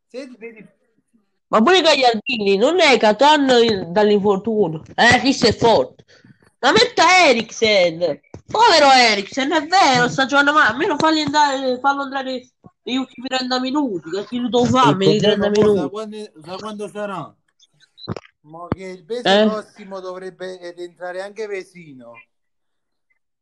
Se 0.08 0.28
vedi 0.36 0.66
Ma 1.48 1.62
pure 1.62 1.80
Gagliardini 1.80 2.56
non 2.56 2.78
è 2.80 2.98
che 2.98 3.16
torna 3.16 3.54
dall'infortunio. 3.86 4.82
Eh, 4.94 5.20
chi 5.20 5.46
è 5.46 5.52
forte. 5.52 6.04
Ma 6.60 6.72
metta 6.72 7.26
Eriksen. 7.26 8.20
Povero 8.46 8.90
Eriksen, 8.92 9.52
è 9.52 9.66
vero, 9.66 10.08
sta 10.08 10.26
giocando 10.26 10.52
male. 10.52 10.70
Almeno 10.72 10.96
falli 10.98 11.22
andare, 11.22 11.78
fallo 11.80 12.02
andare 12.02 12.48
negli 12.82 12.96
ultimi 12.96 13.28
30 13.28 13.60
minuti. 13.60 14.10
Che 14.10 14.26
chi 14.26 14.38
lo 14.40 14.64
fa 14.64 14.92
nei 14.92 15.18
problema 15.20 15.50
30 15.50 15.50
poi 15.50 15.64
sa 15.64 15.70
minuti. 15.72 15.90
quando, 15.90 16.16
sa 16.44 16.56
quando 16.56 16.88
sarà? 16.88 17.34
Ma 18.40 18.66
che 18.68 18.84
il 18.84 19.04
mese 19.06 19.42
Eh? 19.42 19.46
prossimo 19.46 20.00
dovrebbe 20.00 20.72
rientrare 20.76 21.22
anche 21.22 21.46
Vesino. 21.46 22.12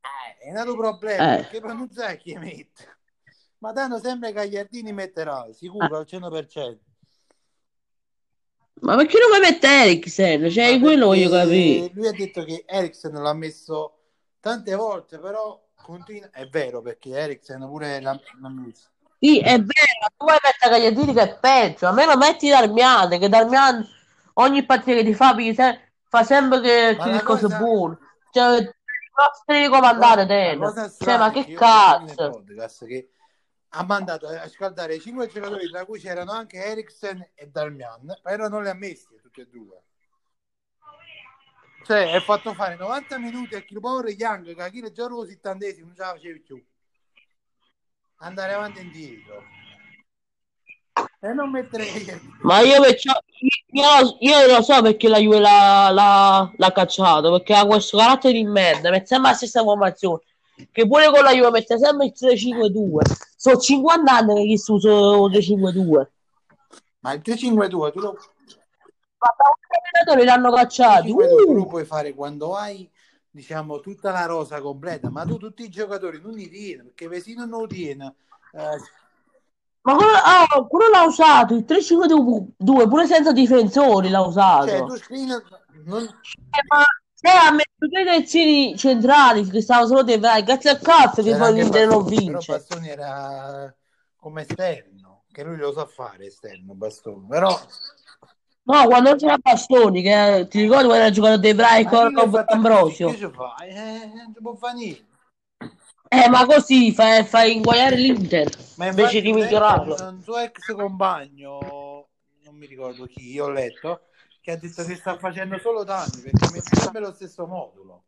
Eh, 0.01 0.47
è 0.47 0.51
un 0.51 0.57
altro 0.57 0.77
problema, 0.77 1.35
Eh. 1.35 1.37
perché 1.39 1.61
poi 1.61 1.77
non 1.77 1.91
sai 1.91 2.17
chi 2.19 2.35
mette. 2.37 2.99
Ma 3.59 3.73
danno 3.73 3.99
sempre 3.99 4.33
Gagliardini 4.33 4.93
metterà, 4.93 5.47
sicuro 5.53 5.97
al 5.97 6.07
100%. 6.07 6.79
Ma 8.81 8.97
perché 8.97 9.19
non 9.19 9.31
mi 9.31 9.47
mette 9.47 9.67
Eriksen? 9.67 10.51
Cioè, 10.51 10.79
quello 10.81 11.07
voglio 11.07 11.31
capire. 11.31 11.91
Lui 11.95 12.09
ha 12.09 12.13
detto 12.13 12.45
che 12.45 12.65
Eriksen 12.67 13.13
l'ha 13.13 13.33
messo 13.35 13.99
tante 14.41 14.75
volte, 14.75 15.19
però 15.19 15.61
continua... 15.83 16.29
È 16.31 16.47
vero, 16.49 16.83
perché 16.83 17.11
Eriksen 17.11 17.61
pure 17.61 18.01
l'ha, 18.01 18.21
l'ha 18.41 18.49
messo. 18.49 18.89
Sì, 19.19 19.41
è 19.41 19.59
vero, 19.59 20.13
tu 20.17 20.25
vuoi 20.27 20.37
mettere 20.43 20.71
Gagliardini 20.71 21.15
che 21.15 21.23
è 21.23 21.39
peggio. 21.39 21.87
A 21.87 21.93
me 21.93 22.05
lo 22.05 22.17
metti 22.17 22.49
Darmian, 22.49 23.19
che 23.19 23.29
Darmian 23.29 23.87
ogni 24.35 24.65
partita 24.65 24.99
che 24.99 25.05
ti 25.05 25.15
fa, 25.15 25.35
fa 26.05 26.23
sempre 26.23 26.61
che, 26.61 26.97
che 27.03 27.23
cose 27.23 27.45
cosa- 27.45 27.59
buone. 27.59 27.99
Cioè, 28.31 28.75
devi 29.47 29.69
comandare 29.69 30.27
te. 30.27 30.59
Cioè, 30.99 31.17
ma 31.17 31.31
che 31.31 31.55
cazzo? 31.55 32.31
podcast 32.31 32.87
che 32.87 33.11
ha 33.79 33.85
mandato 33.85 34.27
a 34.27 34.49
scaldare 34.49 34.99
cinque 34.99 35.29
giocatori, 35.29 35.69
tra 35.69 35.85
cui 35.85 36.01
c'erano 36.01 36.33
anche 36.33 36.57
Eriksen 36.57 37.33
e 37.35 37.49
Darmian, 37.49 38.19
però 38.23 38.49
non 38.49 38.63
li 38.63 38.71
ha 38.71 38.75
messi 38.75 39.07
tutti 39.21 39.43
e 39.43 39.49
due. 39.51 39.83
Cioè, 41.85 42.13
è 42.13 42.21
fatto 42.21 42.55
fare 42.55 42.77
90 42.77 43.19
minuti 43.19 43.55
a 43.55 43.61
Kill 43.61 43.81
Power 43.81 44.09
Young, 44.09 44.55
che 44.55 44.63
a 44.63 44.71
chi 44.71 44.83
già 44.93 45.07
lo 45.07 45.27
70 45.27 45.67
non 45.81 45.95
ce 45.95 46.01
la 46.03 46.13
facevi 46.13 46.41
più. 46.41 46.65
Andare 48.17 48.55
avanti 48.55 48.79
e 48.79 48.83
indietro. 48.83 49.43
E 51.21 51.33
non 51.35 51.51
mettere 51.51 51.85
Ma 52.41 52.61
io, 52.61 52.81
perciò, 52.81 53.13
io, 53.71 54.17
io 54.21 54.47
lo 54.47 54.63
so 54.63 54.81
perché 54.81 55.09
la 55.09 55.19
Juve 55.19 55.39
l'ha, 55.39 55.91
l'ha- 55.91 56.51
l'ha 56.57 56.73
cacciato, 56.73 57.31
perché 57.31 57.55
ha 57.55 57.67
questo 57.67 57.99
carattere 57.99 58.33
di 58.33 58.45
merda, 58.45 58.91
mette 58.91 59.07
sempre 59.07 59.31
la 59.31 59.37
stessa 59.37 59.63
formazione, 59.63 60.23
che 60.71 60.87
pure 60.87 61.11
con 61.11 61.23
la 61.23 61.33
Juve 61.33 61.51
mette 61.51 61.79
sempre 61.79 62.07
il 62.07 62.13
3-5-2. 62.19 62.99
Sono 63.37 63.57
50 63.57 64.13
anni 64.13 64.57
che 64.57 64.73
usa 64.73 64.89
il 64.91 65.31
3-5-2. 65.31 66.07
Ma 67.01 67.13
il 67.13 67.23
3-5-2 67.25 67.93
tu 67.93 68.01
lo, 68.01 68.17
Ma 69.19 69.35
da 69.37 69.45
un 69.49 69.61
allenatore 69.69 70.25
l'hanno 70.25 70.53
cacciato. 70.53 71.05
3-5-2 71.05 71.45
tu 71.45 71.53
lo 71.53 71.63
Uh, 71.63 71.67
puoi 71.67 71.85
fare 71.85 72.15
quando 72.15 72.55
hai 72.55 72.91
diciamo 73.31 73.81
tutta 73.81 74.11
la 74.11 74.25
rosa 74.25 74.63
completa, 74.63 75.11
ma 75.11 75.25
tu 75.25 75.37
tutti 75.37 75.63
i 75.63 75.69
giocatori 75.69 76.21
non 76.23 76.33
li 76.33 76.49
tieni, 76.49 76.85
perché 76.85 77.07
Vesino 77.07 77.45
non 77.45 77.61
lo 77.61 77.67
tiene. 77.67 78.15
Eh, 78.53 78.79
ma 79.83 79.95
quello, 79.95 80.13
ah, 80.15 80.67
quello 80.67 80.89
l'ha 80.91 81.05
usato, 81.05 81.55
il 81.55 81.65
3-5-2, 81.69 82.89
pure 82.89 83.07
senza 83.07 83.33
difensori 83.33 84.09
l'ha 84.09 84.23
usato. 84.23 84.67
cioè, 84.67 84.85
tu 84.85 84.97
scrivi 84.97 85.27
non, 85.27 86.03
Eh, 86.03 86.65
ma 86.69 86.83
se 87.13 87.29
ha 87.29 87.53
messo 87.77 87.93
due 87.93 88.05
terzini 88.05 88.77
centrali 88.77 89.49
che 89.49 89.61
stavano 89.61 89.87
solo 89.87 90.03
dei 90.03 90.19
vai, 90.19 90.43
grazie 90.43 90.71
al 90.71 90.81
cazzo 90.81 91.23
che 91.23 91.37
poi 91.37 91.55
l'Inter 91.55 91.87
non 91.87 91.99
Bastoni, 91.99 92.17
Però 92.17 92.31
vince. 92.31 92.53
Bastoni 92.53 92.89
era 92.89 93.75
come 94.17 94.41
esterno, 94.43 95.25
che 95.31 95.43
lui 95.43 95.57
lo 95.57 95.73
sa 95.73 95.87
fare 95.87 96.27
esterno, 96.27 96.75
Bastoni. 96.75 97.27
Però 97.29 97.61
No, 98.69 98.85
quando 98.87 99.15
c'era 99.15 99.39
Bastoni, 99.39 100.03
che 100.03 100.49
ti 100.51 100.63
ricordi 100.63 100.87
quando 100.87 101.05
era 101.05 101.11
giocato 101.11 101.39
De 101.39 101.55
Vrij 101.55 101.85
ma 101.85 101.91
con 101.91 102.45
Ambrosio? 102.47 103.11
Che 103.11 103.17
ci 103.17 103.31
fa? 103.33 103.55
Eh, 103.65 104.11
non 104.13 104.35
può 104.43 104.55
fare 104.57 104.75
niente. 104.75 105.05
Eh, 106.09 106.29
ma 106.29 106.45
così 106.47 106.93
fai, 106.93 107.25
fai 107.25 107.57
inguaiare 107.57 107.97
l'Inter 107.97 108.49
Ma 108.77 108.87
invece 108.87 109.21
di 109.21 109.33
migliorarlo. 109.33 109.95
Un 110.09 110.21
suo 110.23 110.39
ex 110.39 110.73
compagno, 110.75 112.09
non 112.45 112.57
mi 112.57 112.67
ricordo 112.67 113.07
chi, 113.07 113.31
io 113.31 113.45
ho 113.45 113.51
letto, 113.51 114.06
che 114.47 114.53
ha 114.53 114.57
detto 114.57 114.85
che 114.85 114.95
sta 114.95 115.19
facendo 115.19 115.59
solo 115.59 115.83
danni 115.83 116.21
perché 116.23 116.53
mette 116.53 116.77
sempre 116.77 117.01
lo 117.01 117.13
stesso 117.13 117.49
modulo. 117.49 118.05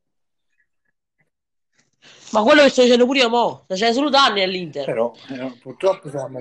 Ma 2.30 2.42
quello 2.42 2.62
che 2.62 2.68
sto 2.68 2.82
dicendo 2.82 3.06
pure 3.06 3.18
io 3.18 3.28
mo, 3.28 3.62
sta 3.64 3.74
facendo 3.74 3.94
solo 3.94 4.08
danni 4.08 4.42
all'Inter. 4.42 4.84
Però 4.84 5.12
eh, 5.30 5.58
purtroppo 5.60 6.08
siamo. 6.08 6.38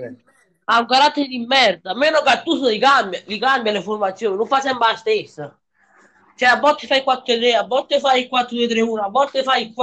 Ha 0.65 0.79
un 0.79 0.85
carattere 0.85 1.25
di 1.25 1.43
merda, 1.47 1.91
a 1.91 1.95
meno 1.95 2.21
Gattuso 2.21 2.67
li 2.67 2.77
cambia, 2.77 3.23
li 3.25 3.39
cambia 3.39 3.71
le 3.71 3.81
formazioni, 3.81 4.35
non 4.35 4.45
fa 4.45 4.59
sempre 4.59 4.87
la 4.87 4.95
stessa. 4.97 5.59
Cioè, 6.35 6.49
a 6.49 6.59
volte 6.59 6.85
fai 6.85 6.99
il 6.99 7.03
4-3, 7.03 7.55
a 7.55 7.65
volte 7.65 7.99
fai 7.99 8.21
il 8.21 8.29
4-2-3-1, 8.31 9.03
a 9.03 9.09
volte 9.09 9.41
fai 9.41 9.63
il 9.63 9.73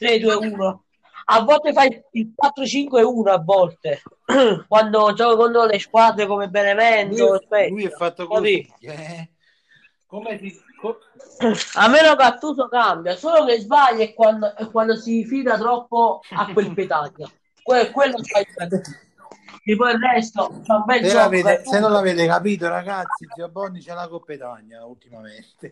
4-3-2-1, 0.00 0.78
a 1.26 1.40
volte 1.42 1.72
fai 1.72 2.02
il 2.12 2.32
4-5-1 2.36 3.28
a 3.30 3.38
volte. 3.38 4.02
Quando 4.68 5.12
gioco 5.12 5.36
contro 5.36 5.64
le 5.66 5.78
squadre 5.78 6.26
come 6.26 6.48
Benevento, 6.48 7.26
Lui, 7.26 7.36
aspetta, 7.36 7.68
lui 7.70 7.84
è 7.84 7.90
fatto 7.90 8.26
così. 8.26 8.72
eh. 8.80 9.30
Come 10.06 10.38
si... 10.38 10.60
co- 10.80 10.98
A 11.74 11.86
meno 11.88 12.16
Gattuso 12.16 12.66
cambia, 12.68 13.14
solo 13.16 13.44
che 13.44 13.60
sbaglia 13.60 14.02
è 14.02 14.12
quando, 14.12 14.54
è 14.56 14.68
quando 14.70 14.96
si 14.96 15.24
fida 15.24 15.56
troppo 15.56 16.20
a 16.30 16.52
quel 16.52 16.72
Petagna. 16.74 17.30
Que- 17.62 17.90
quello 17.92 18.16
sbaglia. 18.18 18.80
E 19.62 19.76
poi 19.76 19.92
il 19.92 19.98
resto 20.00 20.60
c'è 20.64 20.72
un 20.72 20.82
bel 20.84 21.04
Se, 21.04 21.10
gioco. 21.10 21.30
Gattuso. 21.42 21.70
se 21.70 21.78
non 21.80 21.92
l'avete 21.92 22.26
capito, 22.26 22.68
ragazzi, 22.68 23.26
Zio 23.34 23.48
Bonni 23.50 23.80
c'è 23.80 23.92
la 23.94 24.08
Coppetagna 24.08 24.84
ultimamente. 24.84 25.70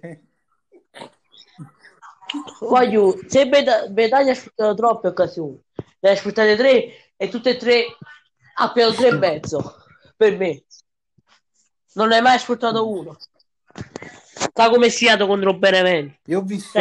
Voglio, 2.61 3.19
se 3.27 3.49
Beta- 3.49 3.89
Betaglia 3.89 4.33
ha 4.33 4.35
sfruttato 4.35 4.75
troppe 4.75 5.09
occasioni, 5.09 5.63
ne 6.01 6.11
ha 6.11 6.17
sfruttate 6.17 6.57
tre 6.57 7.13
e 7.17 7.29
tutte 7.29 7.51
e 7.51 7.57
tre 7.57 7.85
ha 8.61 8.73
preso 8.73 8.93
tre 8.93 9.09
e 9.09 9.13
mezzo 9.13 9.77
per 10.17 10.37
me. 10.37 10.65
Non 11.95 12.09
ne 12.09 12.17
hai 12.17 12.23
mai 12.23 12.39
sfruttato 12.39 12.89
uno. 12.89 13.17
Sta 14.59 14.71
come 14.71 14.91
siato 14.91 15.27
contro 15.27 15.51
il 15.51 15.59
Benevento. 15.59 16.19
Io 16.27 16.39
ho 16.41 16.43
visto, 16.43 16.79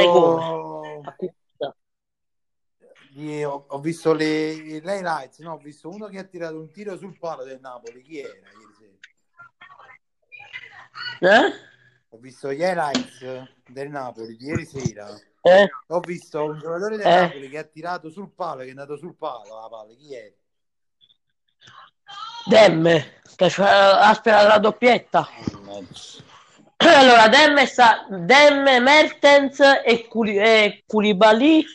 io 3.13 3.49
ho, 3.49 3.65
ho 3.67 3.79
visto 3.79 4.13
le, 4.13 4.79
le 4.79 4.97
highlights, 4.97 5.39
no? 5.39 5.53
ho 5.53 5.57
visto 5.57 5.89
uno 5.89 6.07
che 6.07 6.19
ha 6.19 6.23
tirato 6.23 6.60
un 6.60 6.71
tiro 6.71 6.97
sul 6.97 7.17
palo 7.17 7.43
del 7.43 7.60
Napoli. 7.60 8.01
Chi 8.01 8.19
era 8.19 8.29
ieri 8.29 8.73
sera? 8.77 8.95
Eh? 11.19 11.51
Ho 12.10 12.17
visto 12.17 12.53
gli 12.53 12.62
highlights 12.62 13.43
del 13.67 13.89
Napoli 13.89 14.38
di 14.38 14.45
ieri 14.45 14.65
sera. 14.65 15.07
Eh? 15.47 15.69
Ho 15.88 15.99
visto 15.99 16.43
un 16.43 16.60
giocatore 16.60 16.97
del 16.97 17.05
Eh. 17.05 17.21
Napoli 17.21 17.49
che 17.49 17.57
ha 17.57 17.63
tirato 17.63 18.10
sul 18.10 18.31
palo, 18.33 18.62
che 18.62 18.67
è 18.67 18.69
andato 18.69 18.97
sul 18.97 19.15
palo 19.15 19.60
la 19.62 19.67
palla. 19.69 19.93
Chi 19.93 20.13
è? 20.15 20.33
Demme, 22.45 23.21
che 23.36 23.45
ha 23.45 24.13
sperato 24.13 24.47
la 24.47 24.57
doppietta. 24.57 25.27
Allora, 26.77 27.27
Demme, 27.27 27.65
sta, 27.65 28.05
Demme 28.10 28.79
Mertens 28.79 29.60
e, 29.83 30.07
Culi, 30.07 30.38
e 30.38 30.83
Koulibaly 30.86 31.65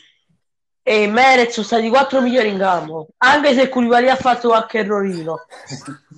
e 0.81 1.07
Merez 1.07 1.53
sono 1.53 1.65
stati 1.65 1.85
i 1.85 1.89
quattro 1.89 2.21
migliori 2.21 2.49
in 2.49 2.57
campo. 2.57 3.09
Anche 3.17 3.53
se 3.53 3.69
Koulibaly 3.69 4.09
ha 4.09 4.15
fatto 4.15 4.49
qualche 4.49 4.79
errorino. 4.79 5.45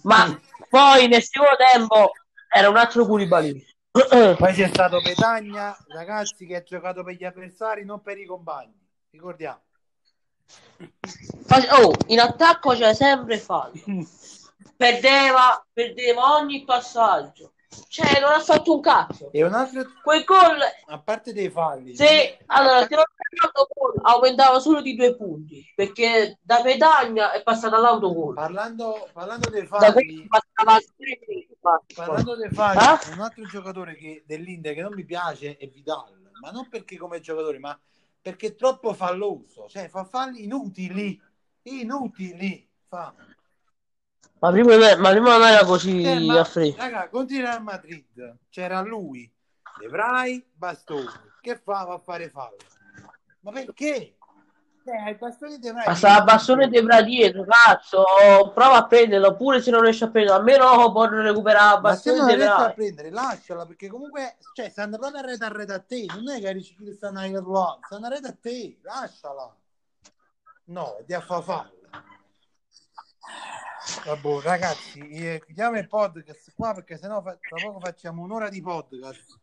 Ma 0.03 0.25
poi 0.69 1.07
nel 1.07 1.23
secondo 1.23 1.55
tempo 1.71 2.11
era 2.49 2.69
un 2.69 2.77
altro 2.77 3.05
Koulibaly. 3.05 3.74
Poi 4.37 4.53
c'è 4.53 4.67
stato 4.67 5.01
Petagna, 5.01 5.75
ragazzi, 5.87 6.45
che 6.45 6.57
ha 6.57 6.63
giocato 6.63 7.03
per 7.03 7.15
gli 7.15 7.23
avversari, 7.23 7.85
non 7.85 8.01
per 8.01 8.17
i 8.17 8.25
compagni. 8.25 8.77
Ricordiamo. 9.09 9.61
Oh, 11.71 11.93
in 12.07 12.19
attacco 12.19 12.73
c'è 12.73 12.93
sempre 12.93 13.37
fallo. 13.37 13.73
Perdeva, 14.75 15.65
perdeva 15.71 16.35
ogni 16.35 16.65
passaggio. 16.65 17.53
Cioè, 17.87 18.19
non 18.19 18.31
ha 18.31 18.39
fatto 18.39 18.75
un 18.75 18.81
cazzo. 18.81 19.29
E 19.31 19.43
un 19.43 19.53
altro, 19.53 19.83
Quel 20.03 20.23
gol, 20.23 20.57
a 20.87 20.99
parte 20.99 21.33
dei 21.33 21.49
falli, 21.49 21.95
se 21.95 22.39
allora, 22.47 22.85
se 22.87 22.95
non 22.95 23.03
l'autogol 23.41 23.99
aumentava 24.03 24.59
solo 24.59 24.81
di 24.81 24.95
due 24.95 25.15
punti, 25.15 25.65
perché 25.75 26.39
da 26.41 26.61
Petagna 26.61 27.31
è 27.31 27.43
passata 27.43 27.75
all'autogol. 27.75 28.33
parlando, 28.33 29.09
parlando 29.13 29.49
dei 29.49 29.65
falli, 29.65 30.27
passava 30.27 30.79
parlando 31.93 32.35
dei 32.35 32.49
falli, 32.49 32.79
Eh? 32.79 33.13
un 33.13 33.21
altro 33.21 33.43
giocatore 33.45 33.95
che, 33.95 34.23
dell'Inter 34.25 34.73
che 34.73 34.81
non 34.81 34.93
mi 34.93 35.03
piace 35.03 35.57
è 35.57 35.67
Vidal, 35.67 36.31
ma 36.41 36.51
non 36.51 36.69
perché 36.69 36.97
come 36.97 37.19
giocatore, 37.19 37.59
ma 37.59 37.77
perché 38.21 38.47
è 38.47 38.55
troppo 38.55 38.93
falloso, 38.93 39.67
cioè 39.67 39.87
fa 39.89 40.03
falli 40.03 40.43
inutili, 40.43 41.21
inutili. 41.63 42.67
Fa. 42.87 43.13
Ma 44.39 44.51
prima, 44.51 44.75
ma 44.97 45.09
prima 45.11 45.37
non 45.37 45.47
era 45.47 45.65
così 45.65 46.03
Eh, 46.03 46.19
ma, 46.19 46.39
a 46.39 46.43
freddo. 46.43 46.75
raga, 46.77 47.09
contro 47.09 47.35
il 47.35 47.41
Real 47.43 47.63
Madrid 47.63 48.37
c'era 48.49 48.81
lui, 48.81 49.31
De 49.79 49.87
Vrij, 49.87 50.45
Bastoni, 50.53 51.07
che 51.41 51.55
fa? 51.57 51.83
Va 51.83 51.93
a 51.93 51.99
fare 51.99 52.29
fallo. 52.29 52.57
Ma 53.41 53.51
perché? 53.51 54.17
Eh, 54.87 55.09
il 55.09 55.17
bastone 55.17 55.57
De 55.57 55.71
Vrij 55.71 55.87
Ma 55.87 55.95
sta 55.95 56.15
a 56.15 56.23
bastone 56.23 56.67
di 56.67 56.81
Bra 56.81 57.01
dietro, 57.01 57.43
cazzo. 57.43 58.03
Prova 58.53 58.77
a 58.77 58.85
prenderlo, 58.85 59.29
oppure 59.29 59.61
se 59.61 59.71
non 59.71 59.81
riesci 59.81 60.03
a 60.03 60.09
prenderlo, 60.09 60.39
almeno 60.39 60.91
può 60.91 61.05
recuperare 61.07 61.77
a 61.77 61.79
Ma 61.79 61.95
se 61.95 62.11
bastone 62.11 62.17
non 62.17 62.27
di 62.27 62.35
riesci 62.35 62.61
a 62.61 62.73
prendere, 62.73 63.09
lasciala 63.09 63.65
perché 63.65 63.87
comunque 63.87 64.37
cioè, 64.53 64.69
stanno 64.69 64.97
proprio 64.97 65.21
a 65.21 65.25
rete 65.25 65.43
a 65.43 65.47
rete 65.47 65.73
a 65.73 65.79
te. 65.79 66.05
Non 66.13 66.29
è 66.29 66.39
che 66.39 66.51
riesci 66.51 66.75
che 66.75 66.93
stanno 66.93 67.19
a 67.19 67.27
là, 67.27 67.79
stanno 67.83 68.05
a 68.05 68.09
rete 68.09 68.27
a 68.27 68.35
te, 68.39 68.77
lasciala. 68.83 69.55
No, 70.65 70.97
di 71.05 71.13
a 71.13 71.21
fa 71.21 71.41
fallo. 71.41 71.73
Vabbè, 74.05 74.41
ragazzi, 74.41 74.99
eh, 74.99 75.41
chiudiamo 75.45 75.77
il 75.77 75.87
podcast 75.87 76.53
qua 76.55 76.73
perché 76.73 76.97
sennò 76.97 77.21
fa- 77.21 77.37
tra 77.39 77.57
poco 77.61 77.79
facciamo 77.79 78.23
un'ora 78.23 78.49
di 78.49 78.61
podcast. 78.61 79.39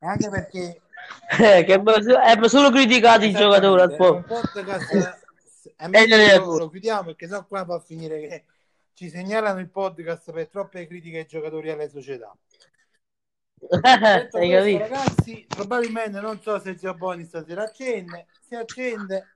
Anche 0.00 0.28
perché 0.30 0.82
Eh, 1.38 1.64
che 1.64 1.74
è 1.74 2.48
solo 2.48 2.70
criticato 2.70 3.24
il 3.24 3.34
giocatore 3.34 3.82
al 3.82 3.96
po'. 3.96 4.22
podcast 4.22 4.92
eh, 4.92 5.72
è 5.76 5.86
meglio 5.86 6.16
gli 6.16 6.26
che 6.26 6.36
lo, 6.36 6.68
chiudiamo 6.68 7.04
perché 7.04 7.26
sennò 7.26 7.46
qua 7.46 7.64
va 7.64 7.76
a 7.76 7.80
finire 7.80 8.20
che 8.20 8.44
ci 8.94 9.08
segnalano 9.08 9.60
il 9.60 9.70
podcast 9.70 10.30
per 10.32 10.48
troppe 10.48 10.86
critiche 10.86 11.18
ai 11.18 11.26
giocatori 11.26 11.68
e 11.68 11.72
alle 11.72 11.88
società. 11.88 12.36
Questo, 14.30 14.38
ragazzi, 14.78 15.44
probabilmente 15.46 16.20
non 16.20 16.40
so 16.40 16.58
se 16.58 16.76
zio 16.76 16.94
Boni 16.94 17.24
stasera 17.24 17.64
accende. 17.64 18.26
Se 18.40 18.56
accende, 18.56 19.32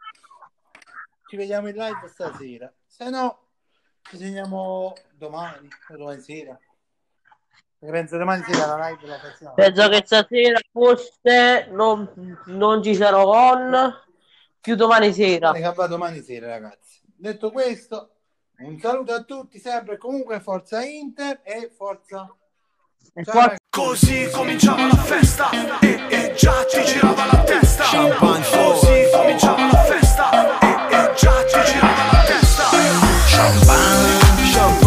ci 1.28 1.36
vediamo 1.36 1.68
in 1.68 1.76
live 1.76 2.08
stasera. 2.08 2.72
Se 2.86 3.08
no, 3.10 3.43
ci 4.08 4.18
segniamo 4.18 4.94
domani 5.12 5.68
o 5.88 5.96
domani 5.96 6.20
sera. 6.20 6.58
Perché 7.78 7.98
penso 7.98 8.16
domani 8.16 8.42
sera 8.44 8.76
la 8.76 8.88
live 8.88 9.06
la 9.06 9.18
facciamo. 9.18 9.54
Penso 9.54 9.88
che 9.88 10.02
stasera 10.04 10.60
forse 10.72 11.66
non, 11.70 12.40
non 12.46 12.82
ci 12.82 12.94
sarò 12.94 13.24
con 13.24 14.02
più 14.60 14.74
domani 14.74 15.12
sera. 15.12 15.52
Che 15.52 15.72
va 15.74 15.86
domani 15.86 16.22
sera, 16.22 16.48
ragazzi. 16.48 17.00
Detto 17.04 17.50
questo, 17.50 18.10
un 18.58 18.78
saluto 18.78 19.12
a 19.12 19.22
tutti, 19.22 19.58
sempre 19.58 19.94
e 19.94 19.98
comunque 19.98 20.40
forza 20.40 20.82
Inter 20.82 21.40
e 21.42 21.70
forza. 21.74 22.34
E 23.12 23.22
ragazzi. 23.24 23.56
Così 23.68 24.30
cominciava 24.30 24.86
la 24.86 24.96
festa 24.96 25.50
e, 25.80 26.06
e 26.08 26.32
già 26.34 26.64
ti 26.64 26.82
girava 26.84 27.26
la 27.26 27.42
testa. 27.42 27.84
Champagne 27.84 28.44
Così 28.48 29.10
cominciava 29.12 29.66
la 29.66 29.78
festa 29.78 30.58
e, 30.60 30.94
e 30.94 31.14
già 31.16 31.44
ti 31.44 31.50
girava 31.50 31.62
la 31.62 31.72
testa. 31.72 31.93
Champagne, 33.34 34.46
Champagne, 34.46 34.83